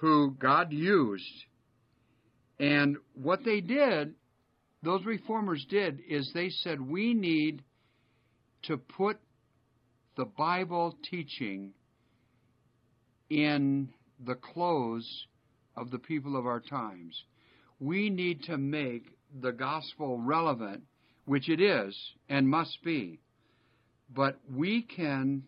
who 0.00 0.34
God 0.38 0.72
used. 0.72 1.44
And 2.58 2.96
what 3.12 3.44
they 3.44 3.60
did, 3.60 4.14
those 4.82 5.04
reformers 5.04 5.66
did, 5.68 6.00
is 6.08 6.30
they 6.32 6.48
said, 6.48 6.80
we 6.80 7.12
need 7.12 7.62
to 8.62 8.78
put 8.78 9.18
the 10.16 10.24
Bible 10.24 10.96
teaching 11.10 11.72
in 13.28 13.90
the 14.24 14.34
clothes 14.34 15.26
of 15.76 15.90
the 15.90 15.98
people 15.98 16.38
of 16.38 16.46
our 16.46 16.60
times. 16.60 17.22
We 17.80 18.08
need 18.08 18.44
to 18.44 18.56
make 18.56 19.04
the 19.42 19.52
gospel 19.52 20.18
relevant, 20.18 20.84
which 21.28 21.50
it 21.50 21.60
is 21.60 21.94
and 22.28 22.48
must 22.48 22.82
be. 22.82 23.20
But 24.08 24.38
we 24.50 24.82
can, 24.82 25.42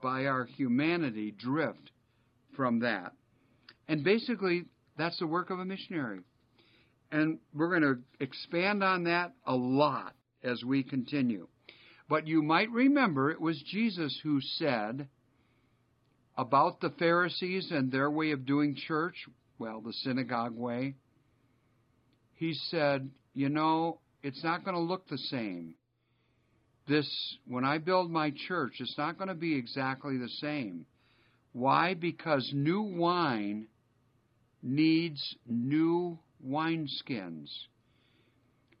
by 0.00 0.26
our 0.26 0.44
humanity, 0.44 1.32
drift 1.32 1.90
from 2.54 2.78
that. 2.80 3.12
And 3.88 4.04
basically, 4.04 4.66
that's 4.96 5.18
the 5.18 5.26
work 5.26 5.50
of 5.50 5.58
a 5.58 5.64
missionary. 5.64 6.20
And 7.10 7.40
we're 7.52 7.70
going 7.70 7.82
to 7.82 8.24
expand 8.24 8.84
on 8.84 9.04
that 9.04 9.32
a 9.44 9.54
lot 9.54 10.14
as 10.44 10.62
we 10.64 10.84
continue. 10.84 11.48
But 12.08 12.28
you 12.28 12.40
might 12.40 12.70
remember 12.70 13.30
it 13.30 13.40
was 13.40 13.60
Jesus 13.66 14.16
who 14.22 14.40
said 14.40 15.08
about 16.36 16.80
the 16.80 16.90
Pharisees 16.98 17.72
and 17.72 17.90
their 17.90 18.10
way 18.10 18.30
of 18.30 18.46
doing 18.46 18.76
church, 18.76 19.16
well, 19.58 19.80
the 19.80 19.92
synagogue 19.92 20.56
way, 20.56 20.94
he 22.34 22.54
said, 22.70 23.10
You 23.34 23.48
know, 23.48 23.98
it's 24.22 24.42
not 24.42 24.64
going 24.64 24.76
to 24.76 24.82
look 24.82 25.08
the 25.08 25.18
same. 25.18 25.74
This, 26.88 27.08
when 27.46 27.64
I 27.64 27.78
build 27.78 28.10
my 28.10 28.32
church, 28.48 28.74
it's 28.80 28.98
not 28.98 29.18
going 29.18 29.28
to 29.28 29.34
be 29.34 29.56
exactly 29.56 30.16
the 30.16 30.28
same. 30.40 30.86
Why? 31.52 31.94
Because 31.94 32.50
new 32.54 32.82
wine 32.82 33.66
needs 34.62 35.36
new 35.46 36.18
wineskins. 36.44 37.48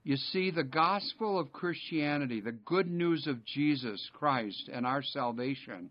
You 0.04 0.16
see, 0.16 0.50
the 0.50 0.64
gospel 0.64 1.38
of 1.38 1.52
Christianity, 1.52 2.40
the 2.40 2.52
good 2.52 2.90
news 2.90 3.26
of 3.28 3.44
Jesus 3.44 4.10
Christ 4.14 4.68
and 4.72 4.84
our 4.84 5.02
salvation, 5.02 5.90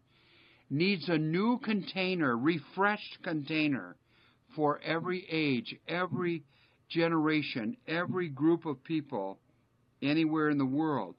needs 0.69 1.07
a 1.07 1.17
new 1.17 1.59
container, 1.59 2.37
refreshed 2.37 3.19
container 3.23 3.95
for 4.55 4.81
every 4.81 5.25
age, 5.29 5.75
every 5.87 6.43
generation, 6.89 7.77
every 7.87 8.27
group 8.27 8.65
of 8.65 8.83
people 8.83 9.39
anywhere 10.01 10.49
in 10.49 10.57
the 10.57 10.65
world. 10.65 11.15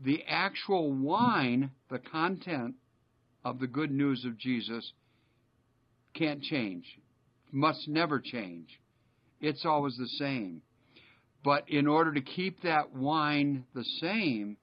The 0.00 0.22
actual 0.28 0.92
wine, 0.92 1.70
the 1.90 1.98
content 1.98 2.76
of 3.44 3.58
the 3.58 3.66
good 3.66 3.90
news 3.90 4.24
of 4.24 4.38
Jesus, 4.38 4.92
can't 6.14 6.42
change, 6.42 6.84
must 7.50 7.88
never 7.88 8.20
change. 8.20 8.80
It's 9.40 9.64
always 9.64 9.96
the 9.96 10.08
same. 10.18 10.62
But 11.44 11.68
in 11.68 11.86
order 11.86 12.12
to 12.12 12.20
keep 12.20 12.62
that 12.62 12.92
wine 12.94 13.64
the 13.74 13.84
same, 14.00 14.56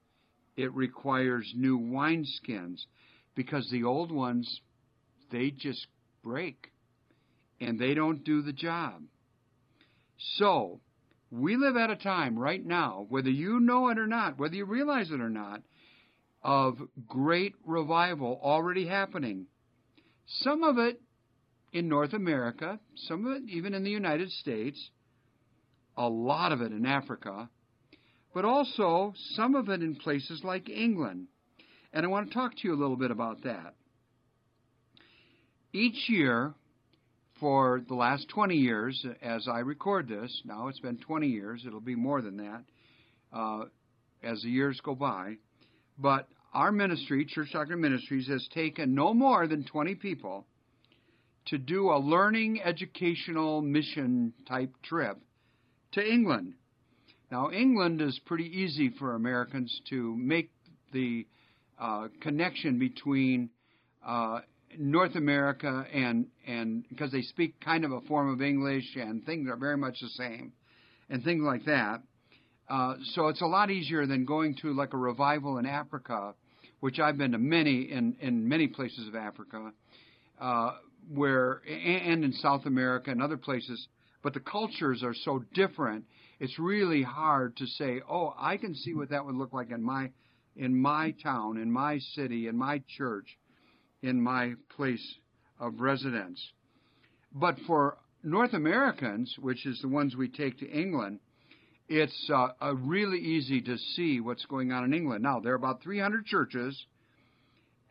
it 0.58 0.74
requires 0.74 1.52
new 1.56 1.80
wineskins 1.80 2.86
because 3.36 3.70
the 3.70 3.84
old 3.84 4.12
ones, 4.12 4.62
they 5.32 5.52
just 5.52 5.88
break 6.24 6.72
and 7.60 7.80
they 7.80 7.94
don't 7.94 8.24
do 8.24 8.42
the 8.42 8.54
job. 8.54 9.02
So, 10.38 10.80
we 11.32 11.58
live 11.58 11.76
at 11.76 11.90
a 11.90 11.96
time 11.96 12.38
right 12.38 12.64
now, 12.64 13.06
whether 13.10 13.30
you 13.30 13.60
know 13.60 13.90
it 13.90 13.98
or 13.98 14.08
not, 14.08 14.38
whether 14.38 14.56
you 14.56 14.66
realize 14.66 15.12
it 15.12 15.20
or 15.22 15.30
not, 15.30 15.62
of 16.44 16.78
great 17.08 17.56
revival 17.66 18.40
already 18.44 18.86
happening. 18.86 19.48
Some 20.28 20.64
of 20.64 20.78
it 20.78 21.02
in 21.74 21.90
North 21.90 22.14
America, 22.14 22.80
some 23.08 23.26
of 23.26 23.38
it 23.38 23.50
even 23.50 23.74
in 23.74 23.84
the 23.84 23.90
United 23.90 24.32
States, 24.32 24.92
a 25.98 26.08
lot 26.08 26.52
of 26.52 26.62
it 26.62 26.72
in 26.72 26.86
Africa, 26.86 27.50
but 28.34 28.46
also 28.46 29.14
some 29.34 29.56
of 29.56 29.70
it 29.70 29.82
in 29.82 29.96
places 29.96 30.42
like 30.44 30.70
England. 30.70 31.28
And 31.94 32.06
I 32.06 32.10
want 32.10 32.28
to 32.30 32.34
talk 32.34 32.52
to 32.52 32.68
you 32.68 32.74
a 32.74 32.80
little 32.80 32.98
bit 32.98 33.12
about 33.12 33.44
that. 33.44 33.74
Each 35.74 36.10
year, 36.10 36.54
for 37.40 37.82
the 37.88 37.96
last 37.96 38.30
20 38.30 38.56
years, 38.56 39.06
as 39.22 39.48
I 39.48 39.60
record 39.60 40.08
this, 40.08 40.42
now 40.46 40.68
it's 40.68 40.80
been 40.80 40.98
20 40.98 41.28
years, 41.28 41.64
it'll 41.66 41.80
be 41.82 41.96
more 41.96 42.22
than 42.22 42.38
that 42.38 42.64
uh, 43.34 43.66
as 44.24 44.42
the 44.42 44.50
years 44.50 44.80
go 44.84 44.96
by, 44.96 45.36
but 45.98 46.28
our 46.54 46.72
ministry, 46.72 47.26
Church 47.26 47.50
Doctor 47.52 47.76
Ministries, 47.76 48.28
has 48.30 48.48
taken 48.54 48.96
no 48.96 49.14
more 49.14 49.48
than 49.48 49.66
20 49.66 49.96
people 49.96 50.46
to 51.48 51.58
do 51.58 51.92
a 51.92 52.00
learning, 52.00 52.62
educational, 52.64 53.62
mission 53.62 54.34
type 54.48 54.74
trip 54.82 55.18
to 55.92 56.02
England. 56.02 56.54
Now, 57.30 57.52
England 57.52 58.02
is 58.02 58.20
pretty 58.26 58.46
easy 58.46 58.90
for 58.98 59.16
Americans 59.16 59.82
to 59.90 60.16
make 60.16 60.50
the 60.94 61.28
uh, 61.78 62.08
connection 62.22 62.80
between 62.80 63.50
uh, 64.06 64.40
North 64.80 65.16
America 65.16 65.86
and 65.94 66.28
and 66.48 66.86
because 66.90 67.12
they 67.12 67.22
speak 67.22 67.60
kind 67.60 67.86
of 67.86 67.92
a 67.92 68.02
form 68.02 68.30
of 68.30 68.42
English 68.42 68.96
and 68.96 69.26
things 69.26 69.50
are 69.50 69.58
very 69.58 69.78
much 69.78 70.00
the 70.02 70.10
same 70.10 70.54
and 71.10 71.24
things 71.24 71.44
like 71.44 71.66
that. 71.66 72.02
Uh, 72.68 72.96
so 73.14 73.28
it's 73.28 73.42
a 73.42 73.46
lot 73.46 73.70
easier 73.70 74.06
than 74.08 74.26
going 74.26 74.56
to 74.62 74.74
like 74.74 74.94
a 74.94 74.98
revival 74.98 75.58
in 75.58 75.66
Africa, 75.66 76.34
which 76.80 77.00
I've 77.00 77.18
been 77.18 77.32
to 77.34 77.38
many 77.38 77.92
in 77.92 78.16
in 78.20 78.48
many 78.48 78.68
places 78.68 79.08
of 79.08 79.16
Africa, 79.16 79.72
uh, 80.40 80.72
where 81.14 81.62
and 81.68 82.24
in 82.24 82.34
South 82.34 82.66
America 82.66 83.12
and 83.12 83.22
other 83.22 83.38
places. 83.38 83.88
But 84.24 84.34
the 84.34 84.40
cultures 84.40 85.04
are 85.04 85.14
so 85.14 85.44
different. 85.54 86.06
It's 86.40 86.58
really 86.58 87.04
hard 87.04 87.56
to 87.58 87.68
say, 87.68 88.02
oh, 88.10 88.34
I 88.38 88.58
can 88.58 88.74
see 88.74 88.96
what 88.96 89.10
that 89.10 89.26
would 89.26 89.36
look 89.36 89.54
like 89.54 89.70
in 89.72 89.84
my 89.84 90.10
in 90.56 90.76
my 90.76 91.14
town, 91.22 91.58
in 91.58 91.72
my 91.72 92.00
city, 92.16 92.48
in 92.48 92.58
my 92.58 92.82
church, 92.98 93.38
in 94.06 94.22
my 94.22 94.54
place 94.76 95.16
of 95.60 95.80
residence. 95.80 96.40
But 97.34 97.58
for 97.66 97.98
North 98.24 98.54
Americans, 98.54 99.36
which 99.40 99.66
is 99.66 99.80
the 99.82 99.88
ones 99.88 100.16
we 100.16 100.30
take 100.30 100.60
to 100.60 100.70
England, 100.70 101.20
it's 101.90 102.30
uh, 102.34 102.50
really 102.76 103.20
easy 103.20 103.62
to 103.62 103.78
see 103.96 104.20
what's 104.20 104.46
going 104.46 104.72
on 104.72 104.84
in 104.84 104.94
England. 104.94 105.24
Now, 105.24 105.40
there 105.40 105.54
are 105.54 105.58
about 105.58 105.82
300 105.84 106.26
churches, 106.26 106.86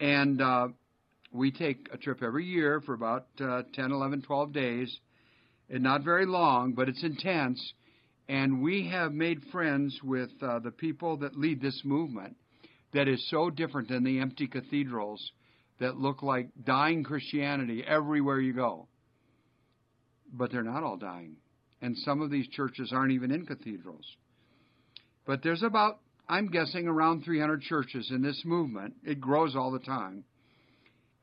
and 0.01 0.41
uh, 0.41 0.69
we 1.33 1.51
take 1.51 1.89
a 1.93 1.97
trip 1.97 2.23
every 2.23 2.45
year 2.45 2.81
for 2.81 2.95
about 2.95 3.27
uh, 3.41 3.63
10, 3.75 3.91
11, 3.91 4.23
12 4.23 4.53
days. 4.53 4.99
And 5.71 5.83
not 5.83 6.05
very 6.05 6.27
long, 6.27 6.75
but 6.75 6.89
it's 6.89 7.03
intense. 7.03 7.61
And 8.29 8.63
we 8.63 8.89
have 8.89 9.13
made 9.13 9.43
friends 9.51 9.99
with 10.05 10.31
uh, 10.43 10.59
the 10.59 10.71
people 10.71 11.17
that 11.19 11.39
lead 11.39 11.61
this 11.61 11.81
movement 11.85 12.37
that 12.93 13.09
is 13.09 13.29
so 13.31 13.51
different 13.51 13.89
than 13.89 14.05
the 14.05 14.21
empty 14.21 14.47
cathedrals 14.47 15.33
that 15.81 15.97
look 15.97 16.23
like 16.23 16.49
dying 16.65 17.05
Christianity 17.05 17.85
everywhere 17.87 18.41
you 18.41 18.53
go. 18.53 18.89
But 20.33 20.51
they're 20.51 20.63
not 20.63 20.83
all 20.83 20.97
dying 20.97 21.37
and 21.85 21.99
some 21.99 22.23
of 22.23 22.31
these 22.31 22.49
churches 22.49 22.93
aren't 22.95 23.13
even 23.13 23.31
in 23.31 23.45
cathedrals. 23.45 24.07
But 25.27 25.43
there's 25.43 25.63
about, 25.63 25.99
I'm 26.27 26.51
guessing, 26.51 26.89
around 26.89 27.25
300 27.25 27.61
churches 27.61 28.11
in 28.11 28.23
this 28.23 28.41
movement. 28.43 28.95
It 29.05 29.21
grows 29.21 29.55
all 29.55 29.71
the 29.71 29.79
time. 29.81 30.25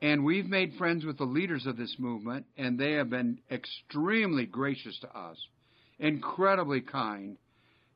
And 0.04 0.24
we've 0.24 0.46
made 0.46 0.76
friends 0.78 1.04
with 1.04 1.18
the 1.18 1.24
leaders 1.24 1.66
of 1.66 1.78
this 1.78 1.96
movement, 1.98 2.46
and 2.58 2.80
they 2.80 2.92
have 2.94 3.10
been 3.10 3.40
extremely 3.50 4.46
gracious 4.46 5.00
to 5.00 5.18
us, 5.18 5.38
incredibly 5.98 6.82
kind, 6.82 7.38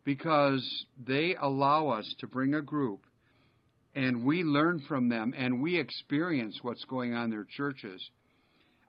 because 0.04 0.86
they 1.06 1.36
allow 1.40 1.90
us 1.90 2.16
to 2.20 2.28
bring 2.28 2.56
a 2.56 2.64
group 2.64 3.02
and 3.96 4.26
we 4.26 4.44
learn 4.44 4.84
from 4.88 5.10
them 5.10 5.34
and 5.38 5.62
we 5.62 5.80
experience 5.80 6.60
what's 6.62 6.84
going 6.86 7.14
on 7.14 7.26
in 7.26 7.30
their 7.32 7.48
churches. 7.58 8.10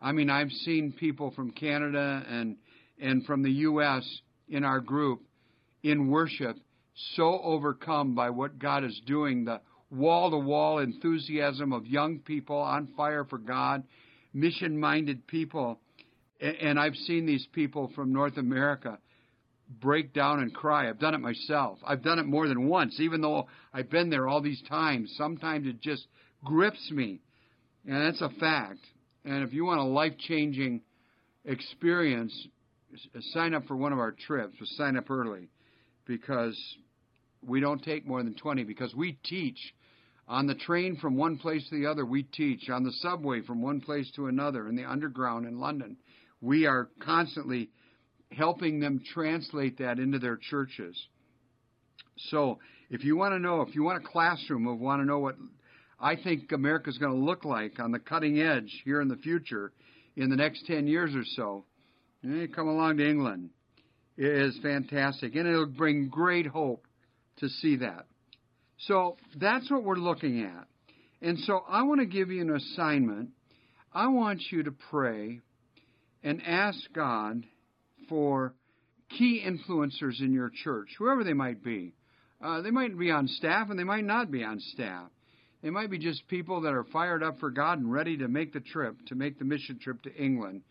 I 0.03 0.13
mean, 0.13 0.29
I've 0.29 0.51
seen 0.51 0.93
people 0.99 1.31
from 1.31 1.53
Canada 1.53 2.25
and 2.29 2.57
and 3.01 3.25
from 3.25 3.43
the 3.43 3.51
U.S. 3.51 4.05
in 4.49 4.65
our 4.65 4.81
group 4.81 5.23
in 5.83 6.09
worship 6.09 6.57
so 7.15 7.41
overcome 7.43 8.15
by 8.15 8.31
what 8.31 8.59
God 8.59 8.83
is 8.83 9.01
doing, 9.07 9.45
the 9.45 9.61
wall 9.91 10.31
to 10.31 10.39
wall 10.39 10.79
enthusiasm 10.79 11.73
of 11.73 11.87
young 11.87 12.21
people 12.21 12.57
on 12.57 12.89
fire 12.97 13.25
for 13.25 13.39
God, 13.39 13.85
mission 14.33 14.79
minded 14.79 15.27
people. 15.27 15.79
And 16.41 16.79
I've 16.81 16.95
seen 16.95 17.27
these 17.27 17.47
people 17.53 17.91
from 17.95 18.13
North 18.13 18.39
America 18.39 18.99
break 19.69 20.13
down 20.13 20.41
and 20.41 20.55
cry. 20.55 20.89
I've 20.89 20.99
done 20.99 21.15
it 21.15 21.21
myself. 21.21 21.79
I've 21.85 22.03
done 22.03 22.19
it 22.19 22.27
more 22.27 22.49
than 22.49 22.69
once, 22.69 22.99
even 23.01 23.21
though 23.21 23.49
I've 23.73 23.91
been 23.91 24.11
there 24.11 24.29
all 24.29 24.41
these 24.41 24.63
times. 24.69 25.15
Sometimes 25.17 25.67
it 25.67 25.81
just 25.81 26.07
grips 26.45 26.91
me. 26.91 27.21
And 27.87 28.07
that's 28.07 28.21
a 28.21 28.31
fact. 28.41 28.81
And 29.25 29.43
if 29.43 29.53
you 29.53 29.65
want 29.65 29.81
a 29.81 29.85
life 29.85 30.17
changing 30.19 30.83
experience, 31.45 32.33
sign 33.33 33.55
up 33.55 33.67
for 33.67 33.77
one 33.77 33.93
of 33.93 33.99
our 33.99 34.13
trips, 34.13 34.55
but 34.59 34.69
sign 34.69 34.97
up 34.97 35.11
early 35.11 35.49
because 36.07 36.57
we 37.47 37.61
don't 37.61 37.83
take 37.83 38.07
more 38.07 38.23
than 38.23 38.35
20 38.35 38.65
because 38.65 38.95
we 38.95 39.19
teach 39.25 39.59
on 40.29 40.47
the 40.47 40.55
train 40.55 40.97
from 40.97 41.17
one 41.17 41.39
place 41.39 41.69
to 41.69 41.79
the 41.79 41.87
other 41.87 42.05
we 42.05 42.23
teach 42.23 42.69
on 42.69 42.83
the 42.83 42.93
subway 43.01 43.41
from 43.43 43.63
one 43.63 43.81
place 43.81 44.11
to 44.17 44.27
another 44.27 44.69
in 44.69 44.77
the 44.77 44.85
underground 44.85 45.47
in 45.47 45.59
London 45.59 45.97
we 46.41 46.67
are 46.67 46.89
constantly 47.01 47.71
helping 48.33 48.81
them 48.81 49.01
translate 49.13 49.79
that 49.79 49.99
into 49.99 50.19
their 50.19 50.37
churches 50.37 50.97
so 52.31 52.59
if 52.91 53.05
you 53.05 53.17
want 53.17 53.33
to 53.33 53.39
know 53.39 53.63
if 53.63 53.75
you 53.75 53.83
want 53.83 54.03
a 54.03 54.09
classroom 54.09 54.67
of 54.67 54.79
want 54.79 55.01
to 55.01 55.07
know 55.07 55.19
what 55.19 55.37
I 55.99 56.17
think 56.17 56.53
America 56.53 56.91
is 56.91 56.99
going 56.99 57.13
to 57.13 57.25
look 57.25 57.45
like 57.45 57.81
on 57.81 57.91
the 57.91 57.99
cutting 57.99 58.41
edge 58.41 58.83
here 58.85 59.01
in 59.01 59.09
the 59.09 59.17
future 59.17 59.73
in 60.17 60.29
the 60.29 60.37
next 60.37 60.67
10 60.67 60.87
years 60.87 61.15
or 61.15 61.25
so 61.25 61.65
Hey, 62.23 62.49
come 62.49 62.67
along 62.67 62.97
to 62.97 63.09
England. 63.09 63.51
It 64.17 64.27
is 64.27 64.59
fantastic, 64.63 65.37
and 65.37 65.47
it'll 65.47 65.67
bring 65.67 66.09
great 66.09 66.47
hope 66.47 66.87
to 67.39 67.49
see 67.49 67.77
that. 67.77 68.07
So 68.79 69.17
that's 69.37 69.71
what 69.71 69.85
we're 69.85 69.97
looking 69.97 70.43
at. 70.43 70.67
And 71.23 71.39
so 71.41 71.63
I 71.69 71.83
want 71.83 72.01
to 72.01 72.07
give 72.07 72.31
you 72.31 72.41
an 72.41 72.55
assignment. 72.55 73.31
I 73.93 74.09
want 74.09 74.43
you 74.51 74.65
to 74.65 74.73
pray 74.91 75.41
and 76.25 76.43
ask 76.45 76.79
God 76.93 77.45
for 78.09 78.55
key 79.09 79.45
influencers 79.47 80.21
in 80.21 80.33
your 80.33 80.51
church, 80.51 80.89
whoever 80.99 81.25
they 81.25 81.33
might 81.33 81.63
be. 81.63 81.95
Uh, 82.41 82.61
they 82.61 82.71
might 82.71 82.99
be 82.99 83.11
on 83.11 83.29
staff 83.29 83.71
and 83.71 83.79
they 83.79 83.85
might 83.85 84.05
not 84.05 84.31
be 84.31 84.45
on 84.45 84.61
staff. 84.61 85.11
They 85.63 85.71
might 85.71 85.91
be 85.91 85.99
just 85.99 86.29
people 86.29 86.61
that 86.63 86.75
are 86.75 86.85
fired 86.85 87.23
up 87.23 87.41
for 87.41 87.51
God 87.51 87.79
and 87.79 87.91
ready 87.91 88.19
to 88.19 88.29
make 88.29 88.53
the 88.53 88.61
trip, 88.61 88.97
to 89.09 89.15
make 89.15 89.39
the 89.39 89.45
mission 89.45 89.79
trip 89.79 90.03
to 90.03 90.15
England 90.15 90.63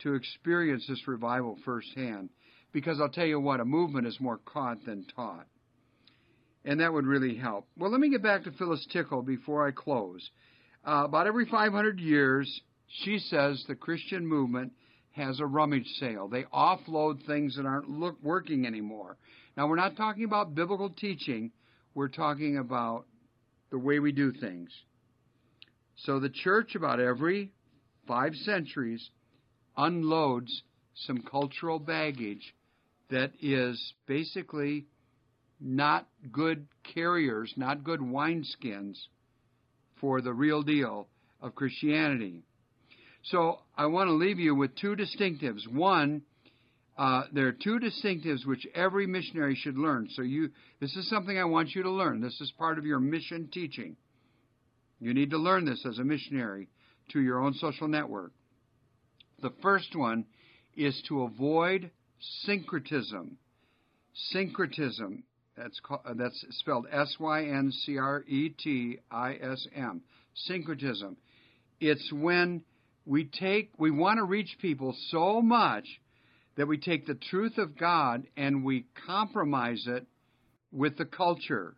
to 0.00 0.14
experience 0.14 0.86
this 0.88 1.06
revival 1.06 1.58
firsthand. 1.64 2.30
Because 2.72 3.00
I'll 3.00 3.10
tell 3.10 3.26
you 3.26 3.40
what, 3.40 3.60
a 3.60 3.64
movement 3.64 4.06
is 4.06 4.18
more 4.20 4.38
caught 4.38 4.84
than 4.86 5.04
taught. 5.14 5.46
And 6.64 6.80
that 6.80 6.92
would 6.92 7.06
really 7.06 7.36
help. 7.36 7.66
Well, 7.76 7.90
let 7.90 8.00
me 8.00 8.10
get 8.10 8.22
back 8.22 8.44
to 8.44 8.52
Phyllis 8.52 8.86
Tickle 8.92 9.22
before 9.22 9.66
I 9.66 9.72
close. 9.72 10.30
Uh, 10.86 11.04
about 11.04 11.26
every 11.26 11.46
500 11.46 12.00
years, 12.00 12.60
she 12.88 13.18
says 13.18 13.62
the 13.66 13.74
Christian 13.74 14.26
movement 14.26 14.72
has 15.20 15.40
a 15.40 15.46
rummage 15.46 15.86
sale. 15.98 16.28
They 16.28 16.44
offload 16.44 17.24
things 17.26 17.56
that 17.56 17.66
aren't 17.66 17.88
look, 17.88 18.16
working 18.22 18.66
anymore. 18.66 19.16
Now, 19.56 19.68
we're 19.68 19.76
not 19.76 19.96
talking 19.96 20.24
about 20.24 20.54
biblical 20.54 20.90
teaching, 20.90 21.52
we're 21.94 22.08
talking 22.08 22.58
about 22.58 23.06
the 23.70 23.78
way 23.78 23.98
we 23.98 24.12
do 24.12 24.32
things. 24.32 24.70
So, 25.96 26.18
the 26.18 26.30
church, 26.30 26.74
about 26.74 27.00
every 27.00 27.52
five 28.06 28.34
centuries, 28.34 29.10
unloads 29.76 30.62
some 30.94 31.22
cultural 31.22 31.78
baggage 31.78 32.54
that 33.10 33.32
is 33.40 33.92
basically 34.06 34.86
not 35.60 36.06
good 36.32 36.66
carriers, 36.94 37.52
not 37.56 37.84
good 37.84 38.00
wineskins 38.00 38.96
for 40.00 40.20
the 40.20 40.32
real 40.32 40.62
deal 40.62 41.08
of 41.40 41.54
Christianity. 41.54 42.42
So 43.24 43.58
I 43.76 43.86
want 43.86 44.08
to 44.08 44.14
leave 44.14 44.38
you 44.38 44.54
with 44.54 44.74
two 44.76 44.96
distinctives. 44.96 45.68
One, 45.70 46.22
uh, 46.96 47.24
there 47.32 47.46
are 47.48 47.52
two 47.52 47.78
distinctives 47.78 48.46
which 48.46 48.66
every 48.74 49.06
missionary 49.06 49.54
should 49.54 49.76
learn. 49.76 50.08
So 50.14 50.22
you, 50.22 50.50
this 50.80 50.94
is 50.96 51.08
something 51.08 51.38
I 51.38 51.44
want 51.44 51.74
you 51.74 51.82
to 51.82 51.90
learn. 51.90 52.20
This 52.20 52.40
is 52.40 52.52
part 52.58 52.78
of 52.78 52.86
your 52.86 53.00
mission 53.00 53.48
teaching. 53.52 53.96
You 55.00 55.14
need 55.14 55.30
to 55.30 55.38
learn 55.38 55.64
this 55.64 55.84
as 55.86 55.98
a 55.98 56.04
missionary 56.04 56.68
to 57.12 57.20
your 57.20 57.40
own 57.40 57.54
social 57.54 57.88
network. 57.88 58.32
The 59.42 59.52
first 59.62 59.96
one 59.96 60.26
is 60.76 61.02
to 61.08 61.22
avoid 61.22 61.90
syncretism. 62.42 63.38
Syncretism, 64.30 65.24
that's, 65.56 65.80
called, 65.80 66.00
uh, 66.04 66.14
that's 66.14 66.44
spelled 66.50 66.86
S 66.90 67.16
Y 67.18 67.44
N 67.44 67.72
C 67.72 67.96
R 67.96 68.24
E 68.28 68.50
T 68.50 68.98
I 69.10 69.34
S 69.40 69.66
M. 69.74 70.02
Syncretism. 70.34 71.16
It's 71.80 72.12
when 72.12 72.62
we 73.04 73.24
take 73.24 73.70
we 73.78 73.90
want 73.90 74.18
to 74.18 74.24
reach 74.24 74.56
people 74.60 74.94
so 75.08 75.40
much 75.40 75.84
that 76.56 76.66
we 76.66 76.78
take 76.78 77.06
the 77.06 77.14
truth 77.14 77.58
of 77.58 77.78
God 77.78 78.24
and 78.36 78.64
we 78.64 78.86
compromise 79.06 79.84
it 79.86 80.06
with 80.72 80.98
the 80.98 81.04
culture. 81.04 81.74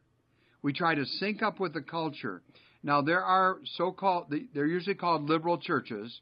We 0.62 0.72
try 0.72 0.94
to 0.94 1.04
sync 1.04 1.42
up 1.42 1.60
with 1.60 1.74
the 1.74 1.82
culture. 1.82 2.42
Now 2.82 3.02
there 3.02 3.22
are 3.22 3.58
so-called 3.76 4.34
they're 4.54 4.66
usually 4.66 4.96
called 4.96 5.28
liberal 5.28 5.58
churches, 5.58 6.20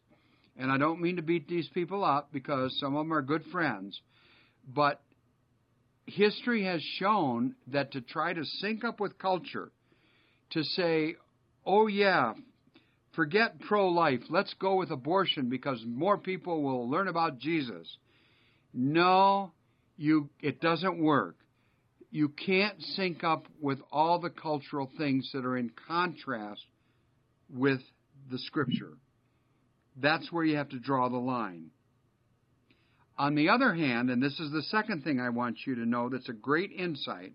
and 0.56 0.70
I 0.70 0.78
don't 0.78 1.00
mean 1.00 1.16
to 1.16 1.22
beat 1.22 1.48
these 1.48 1.68
people 1.68 2.04
up 2.04 2.32
because 2.32 2.78
some 2.78 2.94
of 2.94 3.04
them 3.04 3.12
are 3.12 3.22
good 3.22 3.44
friends, 3.50 3.98
but 4.68 5.00
history 6.06 6.64
has 6.64 6.82
shown 6.98 7.54
that 7.68 7.92
to 7.92 8.00
try 8.00 8.32
to 8.32 8.44
sync 8.60 8.84
up 8.84 9.00
with 9.00 9.18
culture, 9.18 9.70
to 10.50 10.62
say, 10.62 11.16
"Oh 11.64 11.86
yeah, 11.86 12.34
forget 13.12 13.60
pro-life, 13.60 14.22
let's 14.28 14.54
go 14.54 14.76
with 14.76 14.90
abortion 14.90 15.48
because 15.48 15.82
more 15.86 16.18
people 16.18 16.62
will 16.62 16.88
learn 16.88 17.08
about 17.08 17.38
Jesus." 17.38 17.96
No, 18.72 19.52
you 19.96 20.30
it 20.40 20.60
doesn't 20.60 21.02
work 21.02 21.36
you 22.10 22.28
can't 22.28 22.80
sync 22.82 23.22
up 23.22 23.46
with 23.60 23.78
all 23.92 24.18
the 24.18 24.30
cultural 24.30 24.90
things 24.98 25.30
that 25.32 25.44
are 25.44 25.56
in 25.56 25.70
contrast 25.88 26.64
with 27.48 27.80
the 28.30 28.38
scripture. 28.38 28.98
That's 29.96 30.30
where 30.32 30.44
you 30.44 30.56
have 30.56 30.70
to 30.70 30.80
draw 30.80 31.08
the 31.08 31.16
line. 31.16 31.70
On 33.16 33.34
the 33.34 33.50
other 33.50 33.74
hand, 33.74 34.10
and 34.10 34.22
this 34.22 34.38
is 34.40 34.50
the 34.50 34.62
second 34.62 35.04
thing 35.04 35.20
I 35.20 35.28
want 35.28 35.58
you 35.66 35.76
to 35.76 35.86
know 35.86 36.08
that's 36.08 36.28
a 36.28 36.34
great 36.34 36.72
insight, 36.72 37.32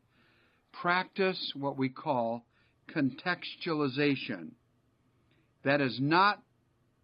practice 0.73 1.53
what 1.55 1.77
we 1.77 1.89
call 1.89 2.45
contextualization. 2.93 4.51
That 5.65 5.81
is 5.81 5.99
not 5.99 6.41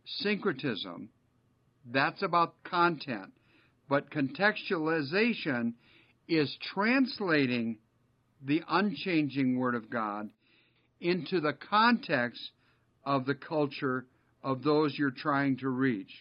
syncretism, 0.06 1.10
that's 1.91 2.21
about 2.21 2.54
content. 2.63 3.34
But 3.89 4.12
contextualization 4.12 5.74
is 6.28 6.56
translating 6.74 7.80
the 8.41 8.62
unchanging 8.69 9.58
Word 9.58 9.76
of 9.76 9.89
God 9.89 10.30
into 11.02 11.41
the 11.41 11.54
context 11.54 12.52
of 13.04 13.26
the 13.26 13.36
culture 13.36 14.06
of 14.43 14.63
those 14.63 14.95
you're 14.97 15.12
trying 15.12 15.58
to 15.58 15.69
reach. 15.69 16.12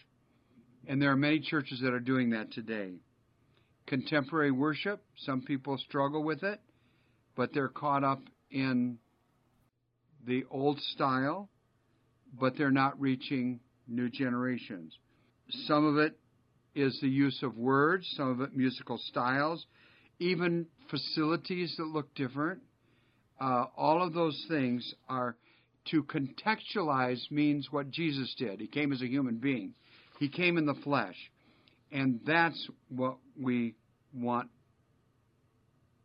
And 0.87 1.01
there 1.01 1.11
are 1.11 1.15
many 1.15 1.39
churches 1.39 1.79
that 1.81 1.93
are 1.93 1.99
doing 1.99 2.31
that 2.31 2.51
today. 2.51 2.95
Contemporary 3.85 4.51
worship, 4.51 5.03
some 5.25 5.41
people 5.43 5.77
struggle 5.77 6.23
with 6.23 6.43
it, 6.43 6.59
but 7.35 7.53
they're 7.53 7.69
caught 7.69 8.03
up 8.03 8.21
in 8.49 8.97
the 10.25 10.43
old 10.49 10.79
style, 10.93 11.49
but 12.39 12.57
they're 12.57 12.71
not 12.71 12.99
reaching 12.99 13.59
new 13.87 14.09
generations. 14.09 14.97
Some 15.65 15.85
of 15.85 15.97
it 15.97 16.17
is 16.75 16.97
the 17.01 17.09
use 17.09 17.43
of 17.43 17.57
words, 17.57 18.07
some 18.15 18.29
of 18.29 18.41
it 18.41 18.55
musical 18.55 18.97
styles, 18.97 19.65
even 20.19 20.67
facilities 20.89 21.75
that 21.77 21.85
look 21.85 22.13
different. 22.15 22.61
Uh, 23.39 23.65
all 23.75 24.01
of 24.01 24.13
those 24.13 24.45
things 24.47 24.93
are 25.09 25.35
to 25.89 26.03
contextualize 26.03 27.19
means 27.31 27.67
what 27.71 27.89
Jesus 27.89 28.33
did. 28.37 28.59
He 28.61 28.67
came 28.67 28.93
as 28.93 29.01
a 29.01 29.07
human 29.07 29.37
being, 29.37 29.73
He 30.19 30.29
came 30.29 30.57
in 30.57 30.65
the 30.65 30.75
flesh. 30.83 31.15
And 31.91 32.21
that's 32.25 32.69
what 32.87 33.17
we 33.37 33.75
want 34.13 34.49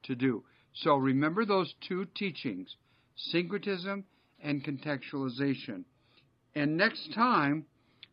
to 0.04 0.16
do. 0.16 0.42
So 0.74 0.96
remember 0.96 1.44
those 1.44 1.72
two 1.86 2.06
teachings 2.16 2.74
syncretism 3.16 4.04
and 4.42 4.64
contextualization. 4.64 5.84
And 6.56 6.78
next 6.78 7.12
time, 7.12 7.66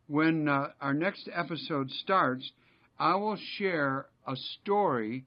when 0.06 0.48
uh, 0.48 0.68
our 0.78 0.92
next 0.92 1.30
episode 1.32 1.90
starts, 1.90 2.52
I 2.98 3.14
will 3.14 3.38
share 3.56 4.04
a 4.26 4.36
story 4.36 5.24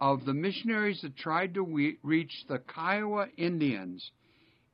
of 0.00 0.24
the 0.24 0.34
missionaries 0.34 1.00
that 1.02 1.16
tried 1.16 1.54
to 1.54 1.62
we- 1.62 1.98
reach 2.02 2.32
the 2.48 2.58
Kiowa 2.58 3.28
Indians 3.36 4.10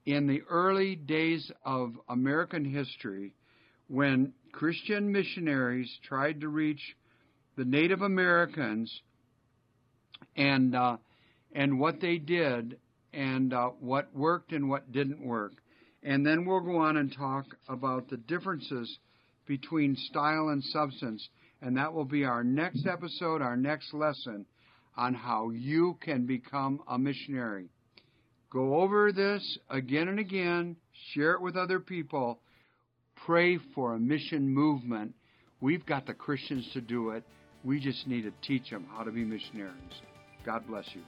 in 0.07 0.27
the 0.27 0.40
early 0.49 0.97
days 0.97 1.53
of 1.62 1.92
American 2.09 2.64
history 2.64 3.35
when 3.88 4.33
Christian 4.51 5.12
missionaries 5.12 5.94
tried 6.09 6.40
to 6.40 6.49
reach 6.49 6.97
the 7.59 7.66
Native 7.66 8.01
Americans 8.01 9.03
and 10.37 10.75
uh, 10.75 10.97
and 11.53 11.79
what 11.79 12.01
they 12.01 12.16
did 12.16 12.79
and 13.12 13.53
uh, 13.53 13.68
what 13.79 14.09
worked 14.16 14.53
and 14.53 14.70
what 14.70 14.90
didn't 14.90 15.20
work. 15.23 15.53
And 16.05 16.25
then 16.25 16.45
we'll 16.45 16.61
go 16.61 16.77
on 16.77 16.99
and 16.99 17.12
talk 17.12 17.47
about 17.69 18.09
the 18.09 18.19
differences 18.19 18.99
between 19.47 19.97
style 19.97 20.51
and 20.51 20.62
substance. 20.62 21.29
And 21.62 21.77
that 21.79 21.93
will 21.93 22.05
be 22.05 22.25
our 22.25 22.45
next 22.45 22.87
episode, 22.87 23.40
our 23.40 23.57
next 23.57 23.95
lesson 23.95 24.45
on 24.97 25.14
how 25.14 25.51
you 25.51 25.97
can 26.01 26.27
become 26.27 26.81
a 26.88 26.99
missionary. 26.99 27.69
Go 28.51 28.81
over 28.83 29.11
this 29.12 29.59
again 29.71 30.09
and 30.09 30.21
again, 30.21 30.77
share 31.12 31.33
it 31.33 31.40
with 31.40 31.57
other 31.57 31.81
people, 31.81 32.38
pray 33.27 33.59
for 33.75 33.95
a 33.95 33.99
mission 33.99 34.49
movement. 34.49 35.14
We've 35.61 35.85
got 35.85 36.07
the 36.07 36.14
Christians 36.14 36.69
to 36.75 36.81
do 36.81 37.11
it. 37.11 37.25
We 37.64 37.81
just 37.81 38.07
need 38.07 38.23
to 38.23 38.33
teach 38.47 38.71
them 38.71 38.87
how 38.95 39.03
to 39.03 39.11
be 39.11 39.25
missionaries. 39.25 39.73
God 40.45 40.67
bless 40.69 40.85
you. 40.95 41.01